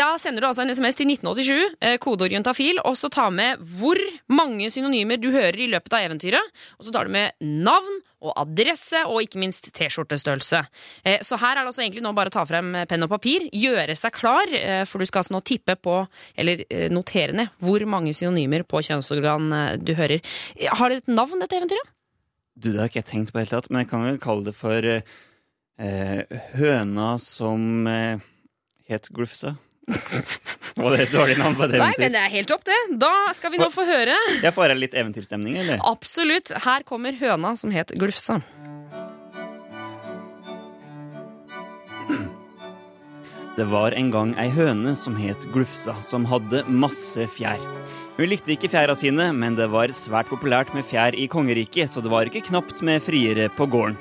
[0.00, 3.98] da sender du altså en SMS til 1987, kodeorientafil, kodeord og så ta med hvor
[4.32, 6.54] mange synonymer du hører i løpet av eventyret.
[6.78, 10.60] Og så tar du med navn og adresse og ikke minst T-skjortestørrelse.
[11.06, 13.48] Eh, Så her er det altså egentlig nå bare å ta frem penn og papir,
[13.54, 15.98] gjøre seg klar, eh, for du skal altså nå tippe på,
[16.36, 19.50] eller eh, notere ned, hvor mange synonymer på kjønnsorgan
[19.82, 20.20] du hører.
[20.80, 21.92] Har det et navn, dette eventyret?
[22.56, 24.18] Du, det har ikke jeg tenkt på i det hele tatt, men jeg kan vel
[24.22, 28.22] kalle det for eh, høna som eh,
[28.88, 29.56] het Glufsa.
[29.86, 31.84] Var det et dårlig navn på et eventyr?
[31.84, 32.78] Nei, men det er helt topp, det.
[33.00, 34.16] Da skal vi nå få høre.
[34.42, 35.80] Jeg får her litt eventyrstemning, eller?
[35.86, 36.50] Absolutt.
[36.66, 38.40] Her kommer høna som het Glufsa.
[43.56, 47.62] Det var en gang ei høne som het Glufsa, som hadde masse fjær.
[48.18, 52.02] Hun likte ikke fjæra sine, men det var svært populært med fjær i kongeriket, så
[52.04, 53.96] det var ikke knapt med friere på gården.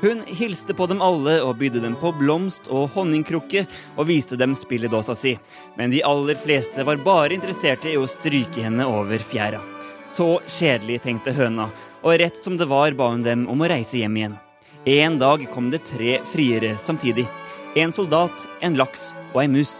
[0.00, 3.64] Hun hilste på dem alle og bydde dem på blomst og honningkrukke
[3.96, 5.32] og viste dem spilledåsa si,
[5.74, 9.58] men de aller fleste var bare interesserte i å stryke henne over fjæra.
[10.14, 11.72] Så kjedelig, tenkte høna,
[12.06, 14.36] og rett som det var ba hun dem om å reise hjem igjen.
[14.86, 17.26] En dag kom det tre friere samtidig.
[17.74, 19.74] En soldat, en laks og ei mus.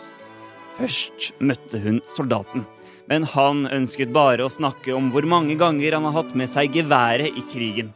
[0.79, 2.67] Først møtte hun soldaten,
[3.07, 6.75] men han ønsket bare å snakke om hvor mange ganger han har hatt med seg
[6.75, 7.95] geværet i krigen.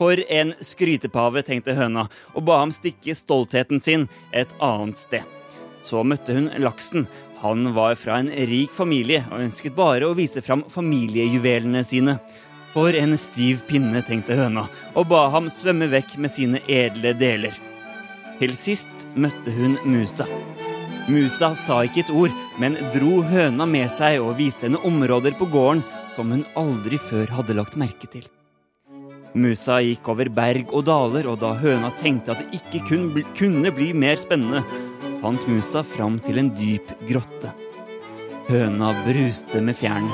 [0.00, 5.26] For en skrytepave, tenkte høna, og ba ham stikke stoltheten sin et annet sted.
[5.80, 7.04] Så møtte hun laksen.
[7.42, 12.16] Han var fra en rik familie og ønsket bare å vise fram familiejuvelene sine.
[12.72, 17.56] For en stiv pinne, tenkte høna, og ba ham svømme vekk med sine edle deler.
[18.40, 20.28] Til sist møtte hun musa.
[21.10, 22.32] Musa sa ikke et ord,
[22.62, 25.84] men dro høna med seg og viste henne områder på gården
[26.14, 28.28] som hun aldri før hadde lagt merke til.
[29.34, 33.22] Musa gikk over berg og daler, og da høna tenkte at det ikke kun bl
[33.38, 34.64] kunne bli mer spennende,
[35.20, 37.52] fant musa fram til en dyp grotte.
[38.50, 40.10] Høna bruste med fjærene.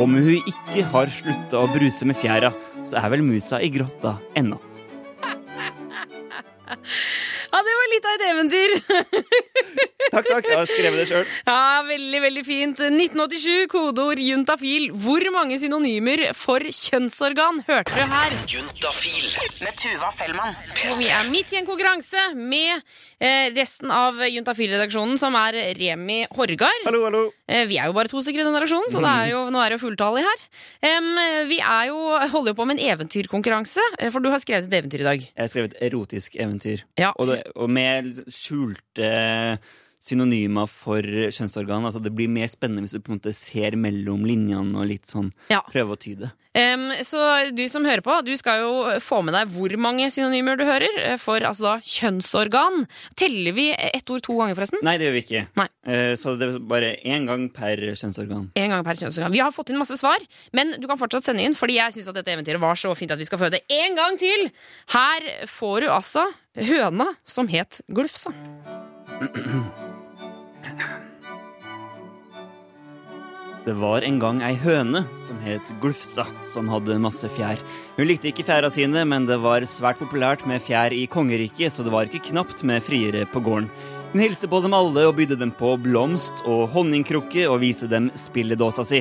[0.00, 2.50] Om hun ikke har slutta å bruse med fjæra,
[2.84, 4.58] så er vel musa i grotta ennå.
[7.94, 8.72] Litt av et eventyr.
[10.14, 10.46] Takk, takk.
[10.46, 11.28] Jeg har skrevet det sjøl.
[11.46, 12.80] Ja, Veldig, veldig fint.
[12.84, 14.88] 1987, kodeord juntafil.
[15.04, 18.34] Hvor mange synonymer for kjønnsorgan hørte du her?
[18.50, 19.26] Juntafil
[19.64, 20.54] med Tuva Fellmann.
[20.90, 22.76] Og vi er midt i en konkurranse med
[23.18, 26.84] eh, resten av Juntafil-redaksjonen, som er Remi Horgard.
[26.86, 27.24] Hallo, hallo.
[27.48, 29.62] Eh, vi er jo bare to stykker i den redaksjonen, så det er jo, nå
[29.64, 30.44] er det jo fulltallig her.
[31.50, 31.98] Vi er jo,
[32.34, 35.26] holder jo på med en eventyrkonkurranse, eh, for du har skrevet et eventyr i dag.
[35.26, 36.84] Jeg har skrevet erotisk eventyr.
[37.00, 37.14] Ja.
[37.18, 37.83] Og, det, og med
[38.32, 39.58] skjulte
[40.04, 41.00] synonymer for
[41.32, 41.86] kjønnsorgan.
[41.88, 45.08] Altså det blir mer spennende hvis du på en måte ser mellom linjene og litt
[45.08, 45.62] sånn Ja.
[45.70, 46.32] prøver å tyde.
[46.54, 50.54] Um, så du som hører på, du skal jo få med deg hvor mange synonymer
[50.60, 52.84] du hører eh, for altså da kjønnsorgan.
[53.18, 54.78] Teller vi ett ord to ganger, forresten?
[54.86, 55.42] Nei, det gjør vi ikke.
[55.58, 55.66] Nei.
[55.88, 58.52] Uh, Så det er bare én gang per kjønnsorgan.
[58.60, 59.32] En gang per kjønnsorgan.
[59.34, 60.22] Vi har fått inn masse svar,
[60.54, 63.10] men du kan fortsatt sende inn, fordi jeg syns at dette eventyret var så fint
[63.10, 64.46] at vi skal føde det en gang til.
[64.94, 68.30] Her får du altså høna som het Glufsa.
[73.64, 77.58] Det var en gang ei høne som het Glufsa, som hadde masse fjær.
[77.96, 81.82] Hun likte ikke fjæra sine, men det var svært populært med fjær i kongeriket, så
[81.82, 83.70] det var ikke knapt med friere på gården.
[84.12, 88.12] Hun hilste på dem alle og bydde dem på blomst og honningkrukke og viste dem
[88.14, 89.00] spilledåsa si.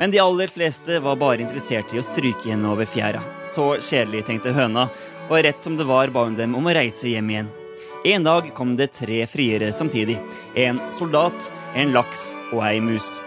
[0.00, 3.22] Men de aller fleste var bare interessert i å stryke henne over fjæra.
[3.54, 4.88] Så kjedelig, tenkte høna,
[5.30, 7.50] og rett som det var ba hun dem om å reise hjem igjen.
[8.10, 10.18] En dag kom det tre friere samtidig.
[10.58, 13.18] En soldat, en laks og ei mus.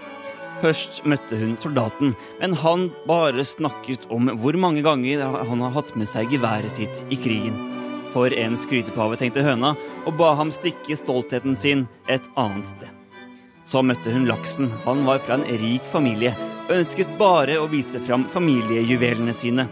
[0.61, 5.93] Først møtte hun soldaten, men han bare snakket om hvor mange ganger han har hatt
[5.99, 7.57] med seg geværet sitt i krigen.
[8.13, 9.73] For en skrytepave, tenkte høna,
[10.05, 12.89] og ba ham stikke stoltheten sin et annet sted.
[13.65, 14.69] Så møtte hun laksen.
[14.85, 16.35] Han var fra en rik familie
[16.71, 19.67] ønsket bare å vise fram familiejuvelene sine.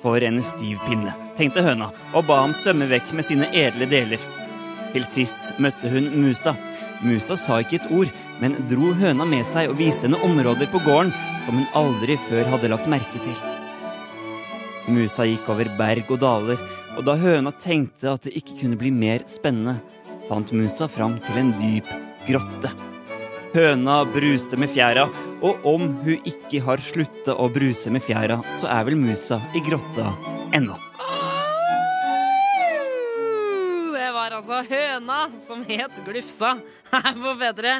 [0.00, 4.22] For en stiv pinne, tenkte høna, og ba ham svømme vekk med sine edle deler.
[4.92, 6.56] Til sist møtte hun musa.
[7.00, 8.10] Musa sa ikke et ord,
[8.42, 11.12] men dro høna med seg og viste henne områder på gården
[11.46, 13.38] som hun aldri før hadde lagt merke til.
[14.90, 16.60] Musa gikk over berg og daler,
[16.98, 19.78] og da høna tenkte at det ikke kunne bli mer spennende,
[20.28, 21.88] fant musa fram til en dyp
[22.26, 22.74] grotte.
[23.54, 25.08] Høna bruste med fjæra,
[25.40, 29.64] og om hun ikke har slutta å bruse med fjæra, så er vel musa i
[29.64, 30.12] grotta
[30.54, 30.89] ennå.
[34.40, 36.54] Altså høna som het Glufsa
[36.90, 37.74] her på P3.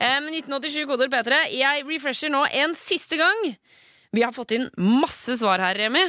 [0.00, 1.44] Eh, 1987 koder P3.
[1.54, 3.52] Jeg refresher nå en siste gang.
[4.10, 6.02] Vi har fått inn masse svar her, Remi.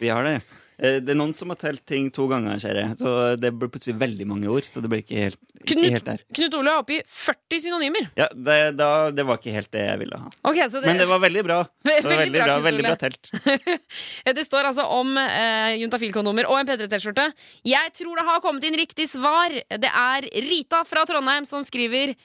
[0.00, 0.38] Vi har det.
[0.82, 2.96] Eh, Det er noen som har telt ting to ganger, jeg.
[2.98, 4.66] Så det blir plutselig veldig mange ord.
[4.66, 6.24] Så det blir ikke helt, ikke Knut, helt der.
[6.34, 8.08] Knut Ole har oppgitt 40 synonymer.
[8.18, 10.32] Ja, det, da, det var ikke helt det jeg ville ha.
[10.50, 11.60] Okay, så det, Men det var veldig bra.
[11.86, 13.32] Ve- Det var veldig bra, bra, veldig bra telt.
[14.40, 17.28] det står altså om eh, juntafil-kondomer og en P3-T-skjorte.
[17.68, 19.54] Jeg tror det har kommet inn riktig svar.
[19.70, 22.16] Det er Rita fra Trondheim som skriver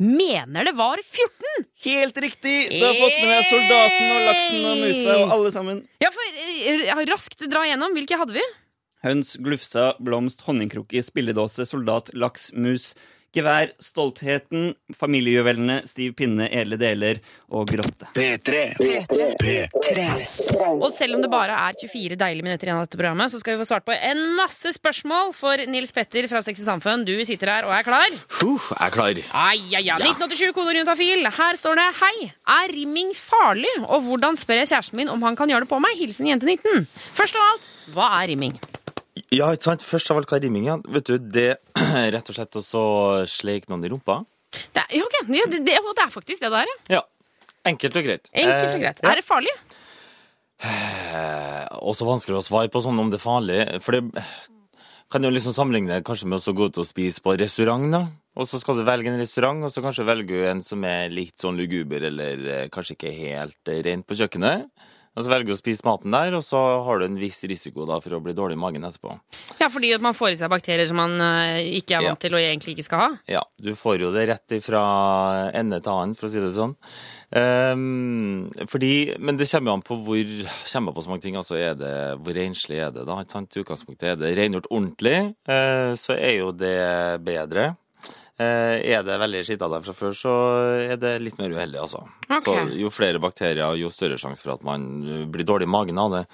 [0.00, 1.66] Mener det var 14!
[1.84, 2.54] Helt riktig!
[2.72, 5.82] Du har fått med deg soldaten og laksen og musa og alle sammen.
[6.00, 7.92] Ja, for eh, Raskt dra igjennom.
[7.98, 8.44] Hvilke hadde vi?
[9.04, 12.94] Høns, glufsa, blomst, honningkrukke, spilledåse, soldat, laks, mus,
[13.36, 17.20] gevær, stoltheten, familiejuvelene, stiv pinne, edle deler
[17.50, 18.08] og grotte.
[20.80, 23.54] Og selv om det bare er 24 deilige minutter igjen av dette programmet, så skal
[23.54, 27.06] vi få svart på en masse spørsmål for Nils Petter fra Sex og Samfunn.
[27.06, 28.18] Du sitter her og er klar.
[28.40, 29.22] Puh, er klar.
[29.30, 30.00] Ai, ai, ai.
[30.10, 31.24] 1987, kodeord juntafil.
[31.40, 32.16] Her står det Hei,
[32.58, 33.72] er rimming farlig?
[33.86, 35.96] Og hvordan spør jeg kjæresten min om han kan gjøre det på meg?
[36.00, 36.86] Hilsen jente19.
[37.16, 38.58] Først av alt, hva er rimming?
[39.30, 39.84] Ja, ikke sant?
[39.86, 40.66] Først av alt, hva er rimming?
[40.66, 40.76] Ja?
[40.90, 42.84] Vet du, det er rett og slett å så
[43.30, 44.20] sleike noen i rumpa.
[44.50, 46.98] Det er, ja, ok, ja, det, det, det er faktisk det det er, ja.
[46.98, 47.02] Ja.
[47.70, 48.30] Enkelt og greit.
[48.32, 48.98] Enkelt og greit.
[48.98, 49.12] Eh, ja.
[49.12, 49.52] Er det farlig?
[50.60, 53.60] Eh, også vanskelig å svare på sånn om det er farlig.
[53.84, 54.24] For det
[55.10, 58.04] kan jo liksom sammenligne kanskje med å gå ut og spise på restaurant, da.
[58.38, 61.10] Og så skal du velge en restaurant, og så kanskje velger du en som er
[61.12, 64.68] litt sånn luguber, eller eh, kanskje ikke helt eh, rent på kjøkkenet.
[65.20, 67.84] Og så velger du å spise maten der, og så har du en viss risiko
[67.88, 69.12] da for å bli dårlig i magen etterpå.
[69.60, 72.14] Ja, fordi at man får i seg bakterier som man eh, ikke er Ja.
[72.14, 73.08] vant til og egentlig ikke skal ha.
[73.28, 74.80] Ja, du får jo det rett ifra
[75.52, 76.72] ende til annen, for å si det sånn.
[77.36, 80.32] Um, fordi, men det kommer an på hvor
[80.72, 81.36] kommer på så mange ting.
[81.38, 81.92] Altså, er det,
[82.24, 83.20] hvor renslig er det, da?
[83.20, 83.52] Ikke sant?
[83.54, 85.18] I utgangspunktet er det rengjort ordentlig,
[85.52, 86.74] uh, så er jo det
[87.28, 87.74] bedre.
[88.40, 90.34] Uh, er det veldig skitt av deg fra før, så
[90.88, 92.06] er det litt mer uheldig, altså.
[92.30, 92.46] Ok.
[92.46, 95.98] Så jo flere bakterier, jo større sjanse for at man eh, blir dårlig i magen
[95.98, 96.24] av det.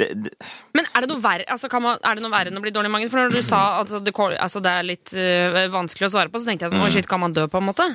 [0.00, 0.32] det, det
[0.76, 2.74] Men er det noe verre, altså kan man, er det noe verre enn å bli
[2.74, 3.12] dårlig i magen?
[3.12, 6.40] For når du sa at det, altså det er litt uh, vanskelig å svare på,
[6.40, 7.90] så tenkte jeg sånn, oi shit, kan man dø på en måte?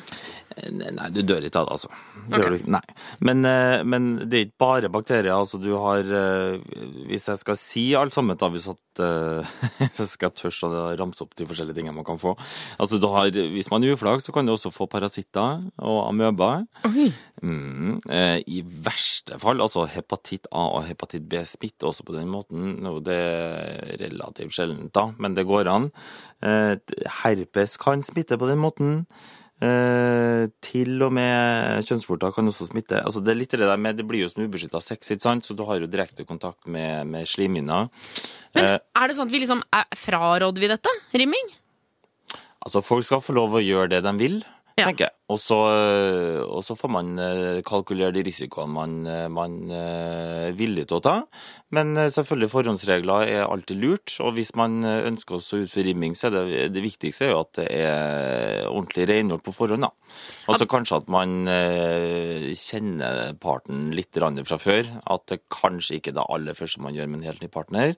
[0.57, 1.89] Nei, nei, du dør ikke av det, altså.
[2.27, 2.57] Okay.
[2.57, 2.69] du.
[2.73, 2.81] Nei.
[3.23, 5.35] Men, eh, men det er ikke bare bakterier.
[5.35, 6.57] Altså, du har eh,
[7.09, 9.51] Hvis jeg skal si alt sammen, da, hvis at eh,
[9.99, 12.33] jeg skal tørre å ramse opp de forskjellige tingene man kan få
[12.79, 16.65] Altså, du har, Hvis man er uflaks, så kan du også få parasitter og amøber.
[17.47, 22.27] Mm, eh, I verste fall, altså hepatitt A og hepatitt B smitter også på den
[22.31, 22.73] måten.
[22.83, 25.89] Nå, det er relativt sjeldent, da, men det går an.
[26.43, 26.75] Eh,
[27.23, 28.95] herpes kan smitte på den måten.
[29.57, 32.99] Eh, til og med kjønnsvorter kan også smitte.
[33.01, 35.63] Altså, det er litt det der med, det blir jo som ubeskytta sex, så du
[35.65, 37.87] har jo direkte kontakt med, med slimhinner.
[38.53, 40.93] Men er det sånn at vi liksom, er, fraråder vi dette?
[41.15, 41.55] Rimming?
[42.67, 44.37] altså, folk skal få lov å gjøre det de vil,
[44.77, 44.85] Ja.
[44.91, 45.15] tenker jeg.
[45.27, 45.57] Og så,
[46.47, 51.01] og så får man eh, kalkulere de risikoene man, eh, man eh, er villig til
[51.01, 51.15] å ta.
[51.75, 54.13] Men selvfølgelig, forhåndsregler er alltid lurt.
[54.23, 57.41] Og hvis man ønsker oss å utføre rimming, så er det, det viktigste er jo
[57.41, 59.83] at det er ordentlig rengjort på forhånd.
[59.83, 59.91] da.
[60.47, 61.43] Og så kanskje at man
[62.55, 64.15] kjenner parten litt
[64.47, 64.93] fra før.
[65.11, 67.97] At det kanskje ikke er det aller første man gjør med en helt ny partner.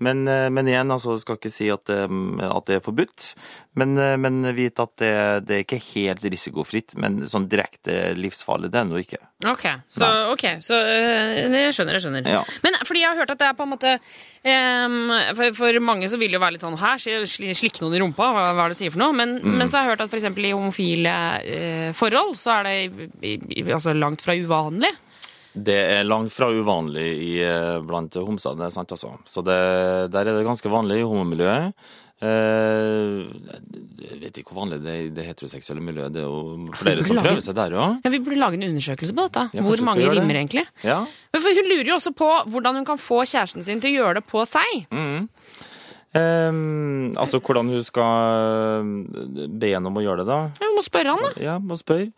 [0.00, 2.00] Men, men igjen, altså, jeg skal ikke si at det,
[2.48, 3.34] at det er forbudt.
[3.76, 5.14] Men, men vit at det,
[5.44, 6.69] det er ikke helt risikofritt.
[7.00, 9.18] Men sånn direkte livsfarlig, det er nå ikke.
[9.50, 12.28] Ok, så, okay, så øh, jeg skjønner, jeg skjønner.
[12.28, 12.42] Ja.
[12.64, 13.92] Men fordi jeg har hørt at det er på en måte
[14.44, 17.96] um, for, for mange så vil det jo være litt sånn Her, sli- slikke noen
[17.98, 19.16] i rumpa, hva, hva er det du sier for noe?
[19.16, 19.54] Men, Mm.
[19.60, 21.14] men så har jeg hørt at eksempel i homofile
[21.44, 22.74] uh, forhold så er det
[23.24, 24.90] i, i, altså langt fra uvanlig.
[25.50, 29.08] Det er langt fra uvanlig i, eh, blant homser, det er sant altså.
[29.26, 29.56] Så det,
[30.14, 31.74] der er det ganske vanlig i homomiljøet.
[32.20, 33.20] Eh,
[34.04, 36.12] jeg vet ikke hvor vanlig det er i det heteroseksuelle miljøet.
[36.12, 37.86] Det er jo flere som prøver seg der, ja.
[38.04, 39.46] Ja, Vi burde lage en undersøkelse på dette.
[39.56, 40.42] Ja, Hvor mange rimer det.
[40.44, 40.66] egentlig?
[40.84, 40.98] ja.
[41.32, 43.98] Men for Hun lurer jo også på hvordan hun kan få kjæresten sin til å
[44.02, 44.86] gjøre det på seg.
[44.92, 45.28] Mm.
[46.10, 50.40] Um, altså hvordan hun skal eh, be henne om å gjøre det, da.
[50.58, 51.30] Hun må spørre han, da.
[51.40, 52.10] Ja, må spørre.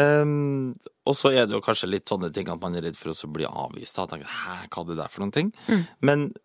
[0.00, 0.72] Um,
[1.06, 3.28] og så er det jo kanskje litt sånne ting at man er redd for å
[3.30, 3.98] bli avvist.
[4.00, 4.08] Da.
[4.10, 5.52] Tenker, Hæ, hva er det der for noen ting?
[6.00, 6.40] Men eh,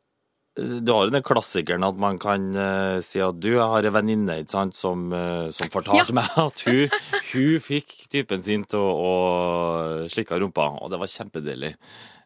[0.83, 3.95] du har jo den klassikeren at man kan uh, si at du, jeg har en
[3.95, 7.01] venninne som, uh, som fortalte meg at hun,
[7.31, 11.75] hun fikk typen sin til å, å slikke rumpa, og det var kjempedeilig.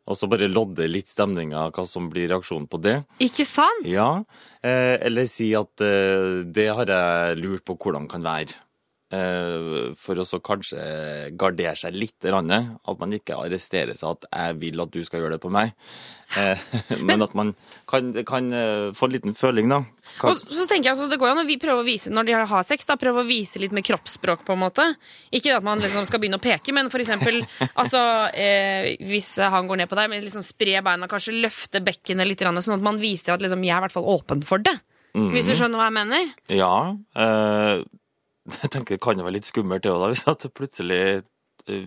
[0.03, 2.97] Og så bare lodde litt stemninga, hva som blir reaksjonen på det.
[3.23, 3.87] Ikke sant?
[3.87, 4.25] Ja,
[4.59, 8.59] eh, eller si at eh, det har jeg lurt på hvordan kan være.
[9.13, 10.79] Eh, for å så kanskje
[11.37, 12.17] gardere seg litt.
[12.25, 15.73] At man ikke arresterer seg at 'jeg vil at du skal gjøre det på meg'.
[16.35, 16.57] Eh,
[17.07, 17.53] men at man
[17.85, 19.83] kan, kan eh, få en liten føling, da.
[20.17, 22.25] Hva, Og så tenker jeg altså, Det går jo an å prøve å vise når
[22.25, 24.45] de har sex, da, prøve å vise litt med kroppsspråk.
[24.45, 24.95] på en måte.
[25.31, 27.43] Ikke at man liksom skal begynne å peke, men for eksempel
[27.81, 28.01] altså,
[28.33, 32.41] eh, hvis han går ned på deg, men liksom spre beina, kanskje løfte bekkenet litt,
[32.41, 34.79] sånn at man viser at liksom, jeg er i hvert fall åpen for det.
[35.13, 36.31] Hvis du skjønner hva jeg mener?
[36.49, 36.77] ja.
[37.13, 37.83] Eh,
[38.63, 41.21] jeg tenker det kan være litt skummelt det òg, hvis at det plutselig eh,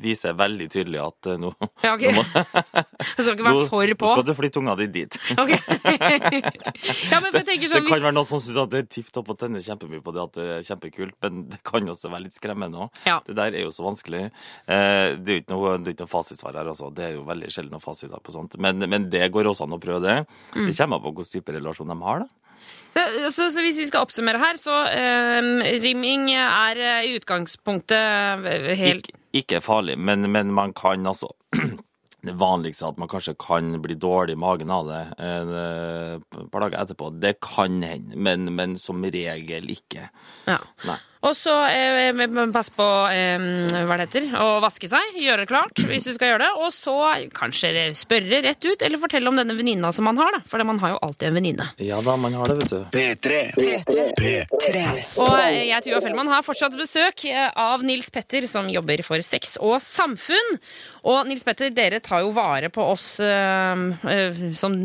[0.01, 1.51] viser veldig tydelig at eh, nå
[1.85, 2.05] Ja, ok.
[2.17, 4.13] nå skal ikke være for på.
[4.15, 5.19] skal du flytte unga di dit.
[5.37, 5.51] Ok.
[5.53, 8.89] ja, men for jeg tenker Det sånn, kan være noen som syns at det er
[8.97, 12.11] tipp topp og tenner kjempemye på det, at det er kjempekult, men det kan også
[12.13, 13.03] være litt skremmende òg.
[13.09, 13.19] Ja.
[13.27, 14.25] Det der er jo så vanskelig.
[14.31, 16.89] Eh, Det er jo ikke noe, det er ikke noe fasitsvar her, altså.
[16.97, 18.57] Det er jo veldig sjelden noe fasitsvar på sånt.
[18.63, 20.17] Men, men det går også an å prøve det.
[20.57, 20.67] Mm.
[20.71, 22.33] Det kommer an på hvilken type relasjon de har, da.
[22.97, 23.03] Så,
[23.33, 28.71] så, så hvis vi skal oppsummere her, så eh, rimming er eh, i utgangspunktet eh,
[28.81, 31.33] helt Ikke, ikke farlig, men, men man kan altså
[32.27, 36.65] Det vanligste at man kanskje kan bli dårlig i magen av det eh, et par
[36.65, 40.09] dager etterpå, det kan hende, men, men som regel ikke.
[40.49, 40.57] Ja.
[40.89, 40.97] Nei.
[41.25, 43.47] Og så eh, pass på eh,
[43.89, 46.51] hva det heter, å vaske seg, gjøre det klart hvis du skal gjøre det.
[46.63, 46.97] Og så
[47.37, 50.37] kanskje spørre rett ut, eller fortelle om denne venninna som man har.
[50.37, 51.69] da, For man har jo alltid en venninne.
[51.83, 52.81] Ja da, man har det, vet du.
[52.93, 53.41] P3.
[54.21, 54.85] P3.
[55.25, 59.23] Og eh, jeg, Tuva Fellmann, har fortsatt besøk eh, av Nils Petter, som jobber for
[59.25, 60.59] Sex og Samfunn.
[61.07, 64.77] Og Nils Petter, dere tar jo vare på oss eh, eh, som,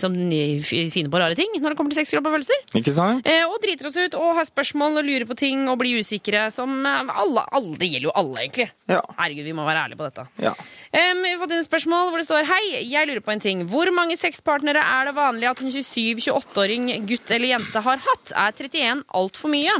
[0.00, 0.16] som
[0.64, 2.62] finner på rare ting når det kommer til sex, kropp og følelser.
[2.80, 3.28] Ikke sant?
[3.28, 6.46] Eh, og driter oss ut og har spørsmål og lurer på ting og bli usikre.
[6.54, 8.68] Som eh, alle, alle, Det gjelder jo alle, egentlig.
[8.90, 9.00] Ja.
[9.18, 10.26] Herregud, vi må være ærlige på dette.
[10.42, 10.54] Ja.
[10.90, 13.44] Um, vi har fått inn et spørsmål hvor det står Hei, jeg lurer på en
[13.44, 13.64] ting.
[13.70, 18.34] Hvor mange sexpartnere er det vanlig at en 27-28-åring gutt eller jente har hatt?
[18.34, 19.78] Er 31 altfor mye?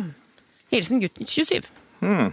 [0.70, 1.66] Hilsen gutten 27.
[2.00, 2.32] Hmm.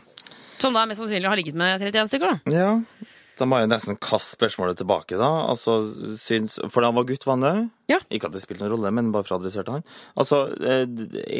[0.57, 2.53] Som da mest sannsynlig har ligget med 31 stykker, da.
[2.53, 3.13] Ja.
[3.37, 5.29] Da må jeg nesten kaste spørsmålet tilbake, da.
[5.51, 5.79] Altså,
[6.17, 7.55] syns, for han var gutt, var han det?
[7.93, 7.99] Ja.
[8.09, 9.85] Ikke at det spilte noen rolle, men bare for å adressere han.
[10.17, 10.85] Altså, eh,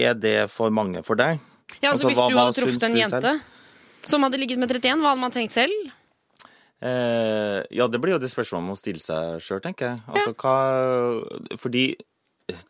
[0.06, 1.42] er det for mange for deg?
[1.82, 3.42] Ja, altså, Altså, Hvis hva- du hadde truffet en jente
[4.08, 5.92] som hadde ligget med 31, hva hadde man tenkt selv?
[6.82, 10.04] Eh, ja, det blir jo det spørsmålet man må stille seg sjøl, tenker jeg.
[10.14, 11.86] Altså, hva Fordi
[12.48, 12.62] eh,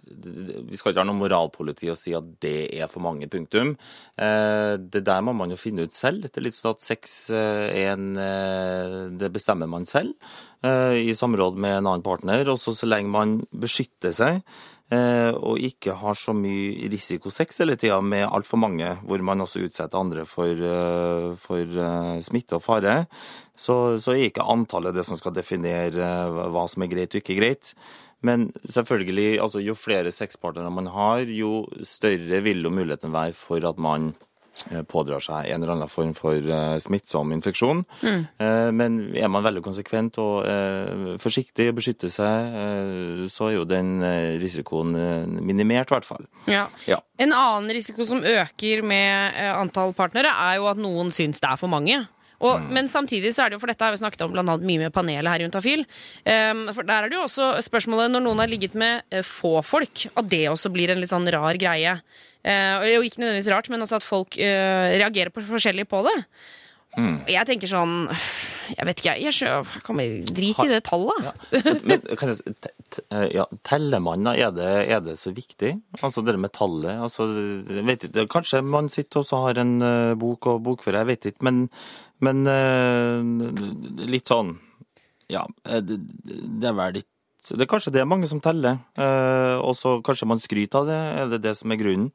[0.69, 3.75] vi skal ikke ha noe moralpoliti og si at det er for mange, punktum.
[4.17, 6.23] Eh, det der må man jo finne ut selv.
[6.23, 8.07] Det er litt sånn at sex eh, er en
[9.19, 10.15] Det bestemmer man selv,
[10.63, 12.47] eh, i samråd med en annen partner.
[12.49, 14.41] Og så lenge man beskytter seg,
[14.95, 19.99] og ikke har så mye risikosex hele tida med altfor mange, hvor man også utsetter
[19.99, 23.01] andre for, eh, for eh, smitte og fare,
[23.57, 27.19] så, så er ikke antallet det som skal definere eh, hva som er greit og
[27.19, 27.73] ikke greit.
[28.25, 33.67] Men selvfølgelig, altså jo flere sexpartnere man har, jo større vil jo muligheten være for
[33.67, 34.26] at man eh,
[34.89, 37.83] pådrar seg en eller annen form for eh, smittsom infeksjon.
[38.01, 38.25] Mm.
[38.77, 43.65] Men er man veldig konsekvent og eh, forsiktig og beskytter seg, eh, så er jo
[43.69, 46.27] den eh, risikoen eh, minimert, i hvert fall.
[46.49, 46.67] Ja.
[46.89, 46.99] Ja.
[47.21, 51.49] En annen risiko som øker med eh, antall partnere, er jo at noen syns det
[51.51, 52.03] er for mange.
[52.45, 54.67] Og, Men samtidig så er det jo, for dette har vi snakket om blant annet
[54.67, 55.85] mye med panelet her i Juntafil.
[56.27, 59.57] Um, for der er det jo også spørsmålet når noen har ligget med eh, få
[59.65, 61.97] folk, at det også blir en litt sånn rar greie.
[62.45, 66.21] Uh, og ikke nødvendigvis rart, men altså at folk uh, reagerer på forskjellig på det.
[66.97, 68.07] Jeg tenker sånn
[68.71, 69.81] Jeg vet ikke, jeg.
[69.85, 71.27] kommer drit i det tallet?
[71.85, 72.55] Men kan jeg,
[73.35, 74.33] ja, teller man da?
[74.33, 75.75] Er det, er det så viktig?
[75.99, 76.97] Altså det med tallet?
[77.05, 77.27] Altså,
[77.85, 79.77] vet ikke, kanskje man sitter og har en
[80.17, 81.45] bok og bokfører, jeg vet ikke.
[81.45, 81.67] Men,
[82.23, 84.55] men eh, litt sånn
[85.29, 87.11] Ja, eh, det, det er vel litt
[87.47, 90.89] det er kanskje det er mange som teller, eh, og så kanskje man skryter av
[90.89, 90.97] det.
[91.21, 92.09] Er det det som er grunnen?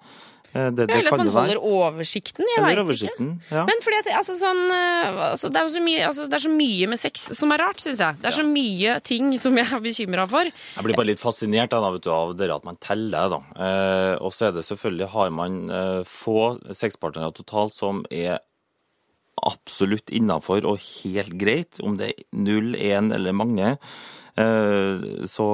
[0.52, 1.54] Det, det Eller at man være.
[1.56, 2.44] holder oversikten.
[2.44, 3.28] Jeg veit ikke.
[3.48, 3.62] Ja.
[3.64, 6.90] Men fordi at, altså, sånn, altså, det, er så mye, altså, det er så mye
[6.92, 8.18] med sex som er rart, syns jeg.
[8.20, 10.52] Det er så mye ting som jeg er bekymra for.
[10.52, 13.32] Jeg blir bare litt fascinert da, vet du, av det at man teller.
[13.32, 13.40] da.
[13.56, 16.38] Eh, og så er det selvfølgelig har man eh, få
[16.76, 18.42] sexpartnere totalt som er
[19.46, 23.76] absolutt innafor og helt greit, om det er null, én eller mange.
[24.40, 25.46] eh, så,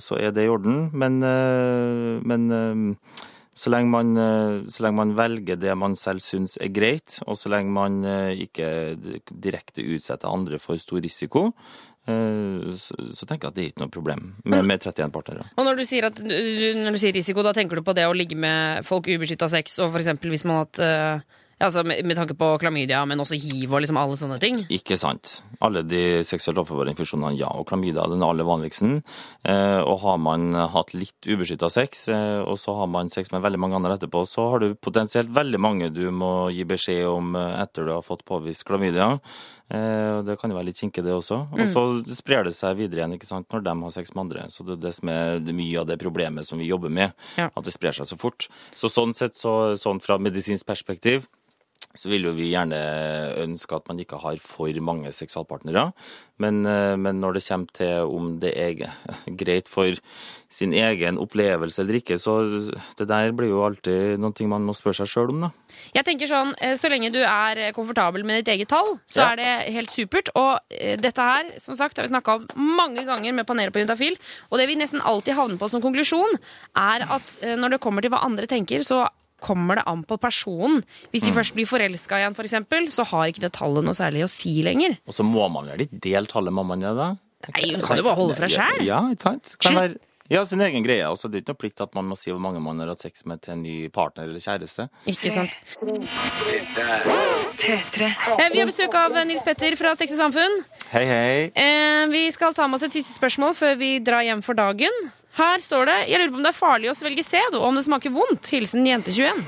[0.00, 0.88] så er det i orden.
[0.96, 3.22] Men, eh, men eh,
[3.54, 4.16] så lenge, man,
[4.72, 7.98] så lenge man velger det man selv syns er greit, og så lenge man
[8.32, 8.96] ikke
[9.28, 11.50] direkte utsetter andre for stor risiko,
[12.02, 15.44] så, så tenker jeg at det er ikke noe problem med, med 31 partnere.
[15.60, 18.16] Og når du, sier at, når du sier risiko, da tenker du på det å
[18.16, 20.82] ligge med folk ubeskytta sex, og eksempel hvis man har hatt
[21.62, 24.62] Altså med, med tanke på klamydia, men også hiv og liksom alle sånne ting.
[24.74, 25.38] Ikke sant.
[25.62, 27.50] Alle de seksuelt overførbare infeksjonene, ja.
[27.54, 28.98] Og klamydia er den aller vanligste.
[29.46, 33.44] Eh, og har man hatt litt ubeskytta sex, eh, og så har man sex med
[33.44, 37.36] veldig mange andre etterpå, så har du potensielt veldig mange du må gi beskjed om
[37.38, 39.12] eh, etter du har fått påvist klamydia.
[39.72, 41.38] Eh, det kan jo være litt kinkig, det også.
[41.54, 41.84] Og så
[42.18, 44.48] sprer det seg videre igjen ikke sant, når de har sex med andre.
[44.52, 47.14] Så det er det som er det mye av det problemet som vi jobber med.
[47.40, 47.48] Ja.
[47.48, 48.48] At det sprer seg så fort.
[48.76, 51.28] Så sånn sett, så, sånn fra medisinsk perspektiv,
[51.94, 52.78] så vil jo vi gjerne
[53.42, 55.90] ønske at man ikke har for mange seksualpartnere.
[56.42, 58.92] Men, eh, men når det kommer til om det er
[59.42, 59.98] greit for
[60.52, 62.34] sin egen opplevelse eller ikke, så
[62.98, 65.50] det der blir jo alltid noe man må spørre seg sjøl om, da.
[65.96, 69.32] Jeg tenker sånn, eh, Så lenge du er komfortabel med ditt eget tall, så Ja.
[69.32, 70.28] er det helt supert.
[70.34, 73.80] Og eh, dette her som sagt, har vi snakka om mange ganger med panelet på
[73.84, 74.16] Juntafil.
[74.50, 76.36] Og det vi nesten alltid havner på som konklusjon,
[76.76, 79.06] er at eh, når det kommer til hva andre tenker, så
[79.42, 80.80] kommer det an på personen.
[81.12, 84.24] Hvis de først blir forelska igjen, for eksempel, så har ikke det tallet noe særlig
[84.26, 84.96] å si lenger.
[85.06, 87.10] Og så må man vel ikke dele tallet med det da?
[87.50, 88.82] Nei, Hun kan jo bare holde Ja, sjæl.
[88.86, 89.56] Ja, ikke sant?
[89.62, 89.98] Kan være
[90.32, 91.04] ja, sin egen greie.
[91.04, 93.02] Altså, det er ikke noe plikt at man må si hvor mange man har hatt
[93.04, 94.86] sex med til en ny partner eller kjæreste.
[95.10, 95.58] Ikke sant.
[97.68, 100.54] Eh, Vi har besøk av Nils Petter fra Sex og Samfunn.
[100.94, 101.34] Hei, hei.
[101.52, 104.94] Eh, vi skal ta med oss et siste spørsmål før vi drar hjem for dagen.
[105.38, 107.78] Her står det Jeg lurer på om det er farlig å svelge sæd, og om
[107.78, 108.50] det smaker vondt.
[108.52, 109.42] Hilsen jente21.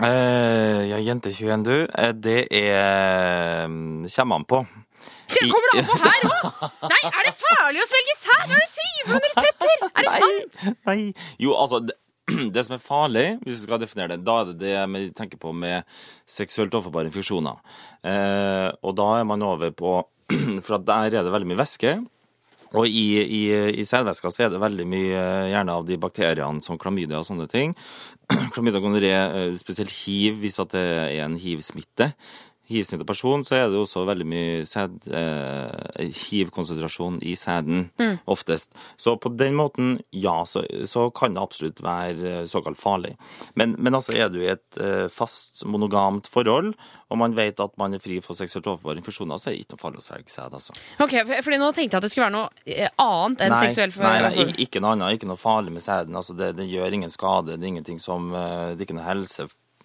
[0.00, 1.74] Uh, ja, jente 21, du.
[1.84, 4.60] Eh, det er mm, Kommer an på.
[5.30, 6.68] Kommer det an på her òg?!
[6.90, 8.44] Nei, er det farlig å svelge sæd?
[8.44, 9.88] Hva er det du sier for noe, Petter?
[9.90, 10.62] Er det sant?
[10.62, 11.34] Nei, nei.
[11.42, 11.96] Jo, altså det,
[12.54, 15.40] det som er farlig, hvis du skal definere det, da er det det vi tenker
[15.42, 15.86] på med
[16.28, 17.60] seksuelt overførbare infeksjoner.
[18.06, 20.00] Eh, og da er man over på
[20.66, 21.96] For der er det veldig mye væske.
[22.78, 23.40] Og i, i,
[23.82, 27.48] i sædvæska så er det veldig mye gjerne av de bakteriene som klamydia og sånne
[27.50, 27.74] ting.
[28.54, 32.12] Klamydia gonoré, eh, spesielt hiv, hvis at det er en hiv-smitte.
[32.70, 37.88] Hiv-smittet person, så er det også veldig mye sæd, eh, hiv-konsentrasjon i sæden,
[38.30, 38.70] oftest.
[39.00, 43.16] Så på den måten, ja, så, så kan det absolutt være eh, såkalt farlig.
[43.58, 46.74] Men, men altså er du i et eh, fast, monogamt forhold,
[47.10, 49.74] og man vet at man er fri for seksuelt overførbare infeksjoner, så er det ikke
[49.74, 50.76] noe farlig å svelge sæd, altså.
[51.02, 53.64] Ok, for, fordi Nå tenkte jeg at det skulle være noe eh, annet enn Nei,
[53.66, 56.14] seksuell nei, nei, i- ikke noe annet, ikke noe farlig med sæden.
[56.16, 59.08] Altså, det, det gjør ingen skade, det er ingenting som eh, Det er ikke noe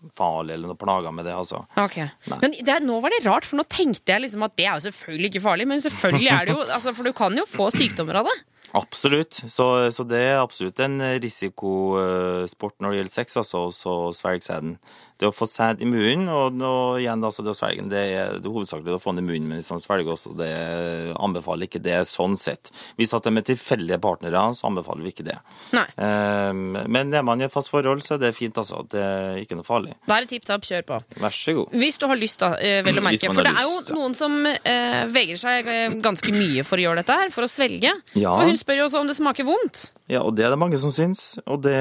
[0.06, 1.66] helsefarlig eller noe plaga med det, altså.
[1.78, 1.98] Ok.
[2.30, 2.40] Nei.
[2.42, 4.86] Men det, nå var det rart, for nå tenkte jeg liksom at det er jo
[4.90, 5.68] selvfølgelig ikke farlig.
[5.68, 8.38] Men selvfølgelig er det jo altså, For du kan jo få sykdommer av det.
[8.76, 9.42] Absolutt.
[9.48, 14.78] Så, så det er absolutt en risikosport når det gjelder sex, altså å svelge sæden.
[15.16, 18.34] Det å få sæd i munnen, og, og igjen altså, det å svelge det er
[18.44, 20.52] det hovedsakelig å få den i munnen, men hvis man svelger også, det
[21.16, 22.72] anbefaler ikke det sånn sett.
[23.00, 25.38] Hvis at det er med tilfeldige partnere, så anbefaler vi ikke det.
[25.76, 25.86] Nei.
[25.96, 28.82] Um, men er man i et fast forhold, så er det fint, altså.
[28.92, 29.96] Det er ikke noe farlig.
[30.04, 31.00] Da er det tipp tapp, kjør på.
[31.24, 31.80] Vær så god.
[31.86, 33.32] Hvis du har lyst, da, eh, vel å merke.
[33.32, 34.00] For det er jo lyst, ja.
[34.02, 37.52] noen som uh, vegrer seg eh, ganske mye for å gjøre dette her, for å
[37.56, 37.96] svelge.
[38.20, 38.36] Ja.
[38.36, 39.84] For hun spør jo også om det smaker vondt.
[40.10, 41.36] Ja, og det er det mange som syns.
[41.46, 41.78] Og det,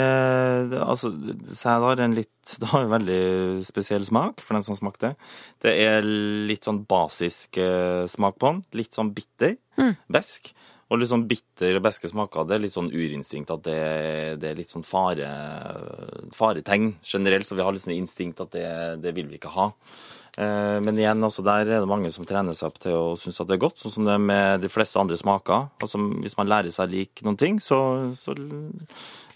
[0.71, 1.11] det altså,
[1.49, 2.31] sæd har en litt
[2.61, 5.15] Det har en veldig spesiell smak for den som smakte.
[5.65, 8.59] Det er litt sånn basisk eh, smak på den.
[8.77, 9.57] Litt sånn bitter.
[10.13, 10.53] Besk.
[10.93, 12.45] Og litt sånn bitter og beske smaker.
[12.45, 13.81] Det er litt sånn urinstinkt at det,
[14.43, 15.31] det er litt sånn fare,
[16.37, 17.49] faretegn generelt.
[17.49, 18.69] Så vi har litt sånn instinkt at det,
[19.01, 19.71] det vil vi ikke ha.
[20.39, 23.39] Eh, Men igjen, altså der er det mange som trener seg opp til å synes
[23.41, 25.69] at det er godt, sånn som det er med de fleste andre smaker.
[25.83, 27.79] Altså, hvis man lærer seg lik noen ting, så,
[28.19, 28.35] så,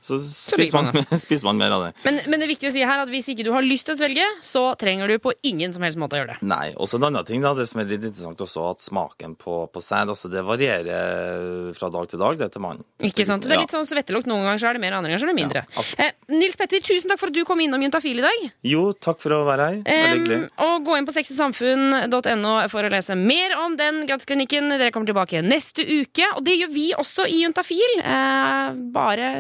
[0.09, 1.90] så spiser, man spiser man mer av det.
[2.06, 3.94] Men, men det er viktig å si her at hvis ikke du har lyst til
[3.96, 6.48] å svelge, så trenger du på ingen som helst måte å gjøre det.
[6.48, 6.72] Nei.
[6.76, 9.61] Og så en annen ting, da, det som er litt interessant også, at smaken på,
[9.72, 12.84] på sæd altså det varierer fra dag til dag, det til mannen.
[13.04, 13.44] Ikke sant?
[13.46, 14.28] Det er litt sånn svettelukt.
[14.30, 15.64] Noen ganger så er det mer, andre ganger så er det mindre.
[15.68, 18.48] Ja, altså- eh, Nils Petter, tusen takk for at du kom innom Juntafil i dag.
[18.68, 19.78] Jo, takk for å være her.
[19.86, 20.40] Veldig hyggelig.
[20.48, 24.70] Eh, og gå inn på sexysamfunn.no for å lese mer om den gratisklinikken.
[24.78, 27.98] Dere kommer tilbake neste uke, og det gjør vi også i Juntafil.
[28.02, 29.30] Eh, bare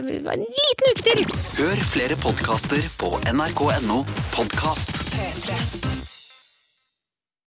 [0.58, 1.24] liten uke til.
[1.58, 4.02] Hør flere podkaster på nrk.no
[4.34, 4.98] podkast.
[5.14, 5.87] P3.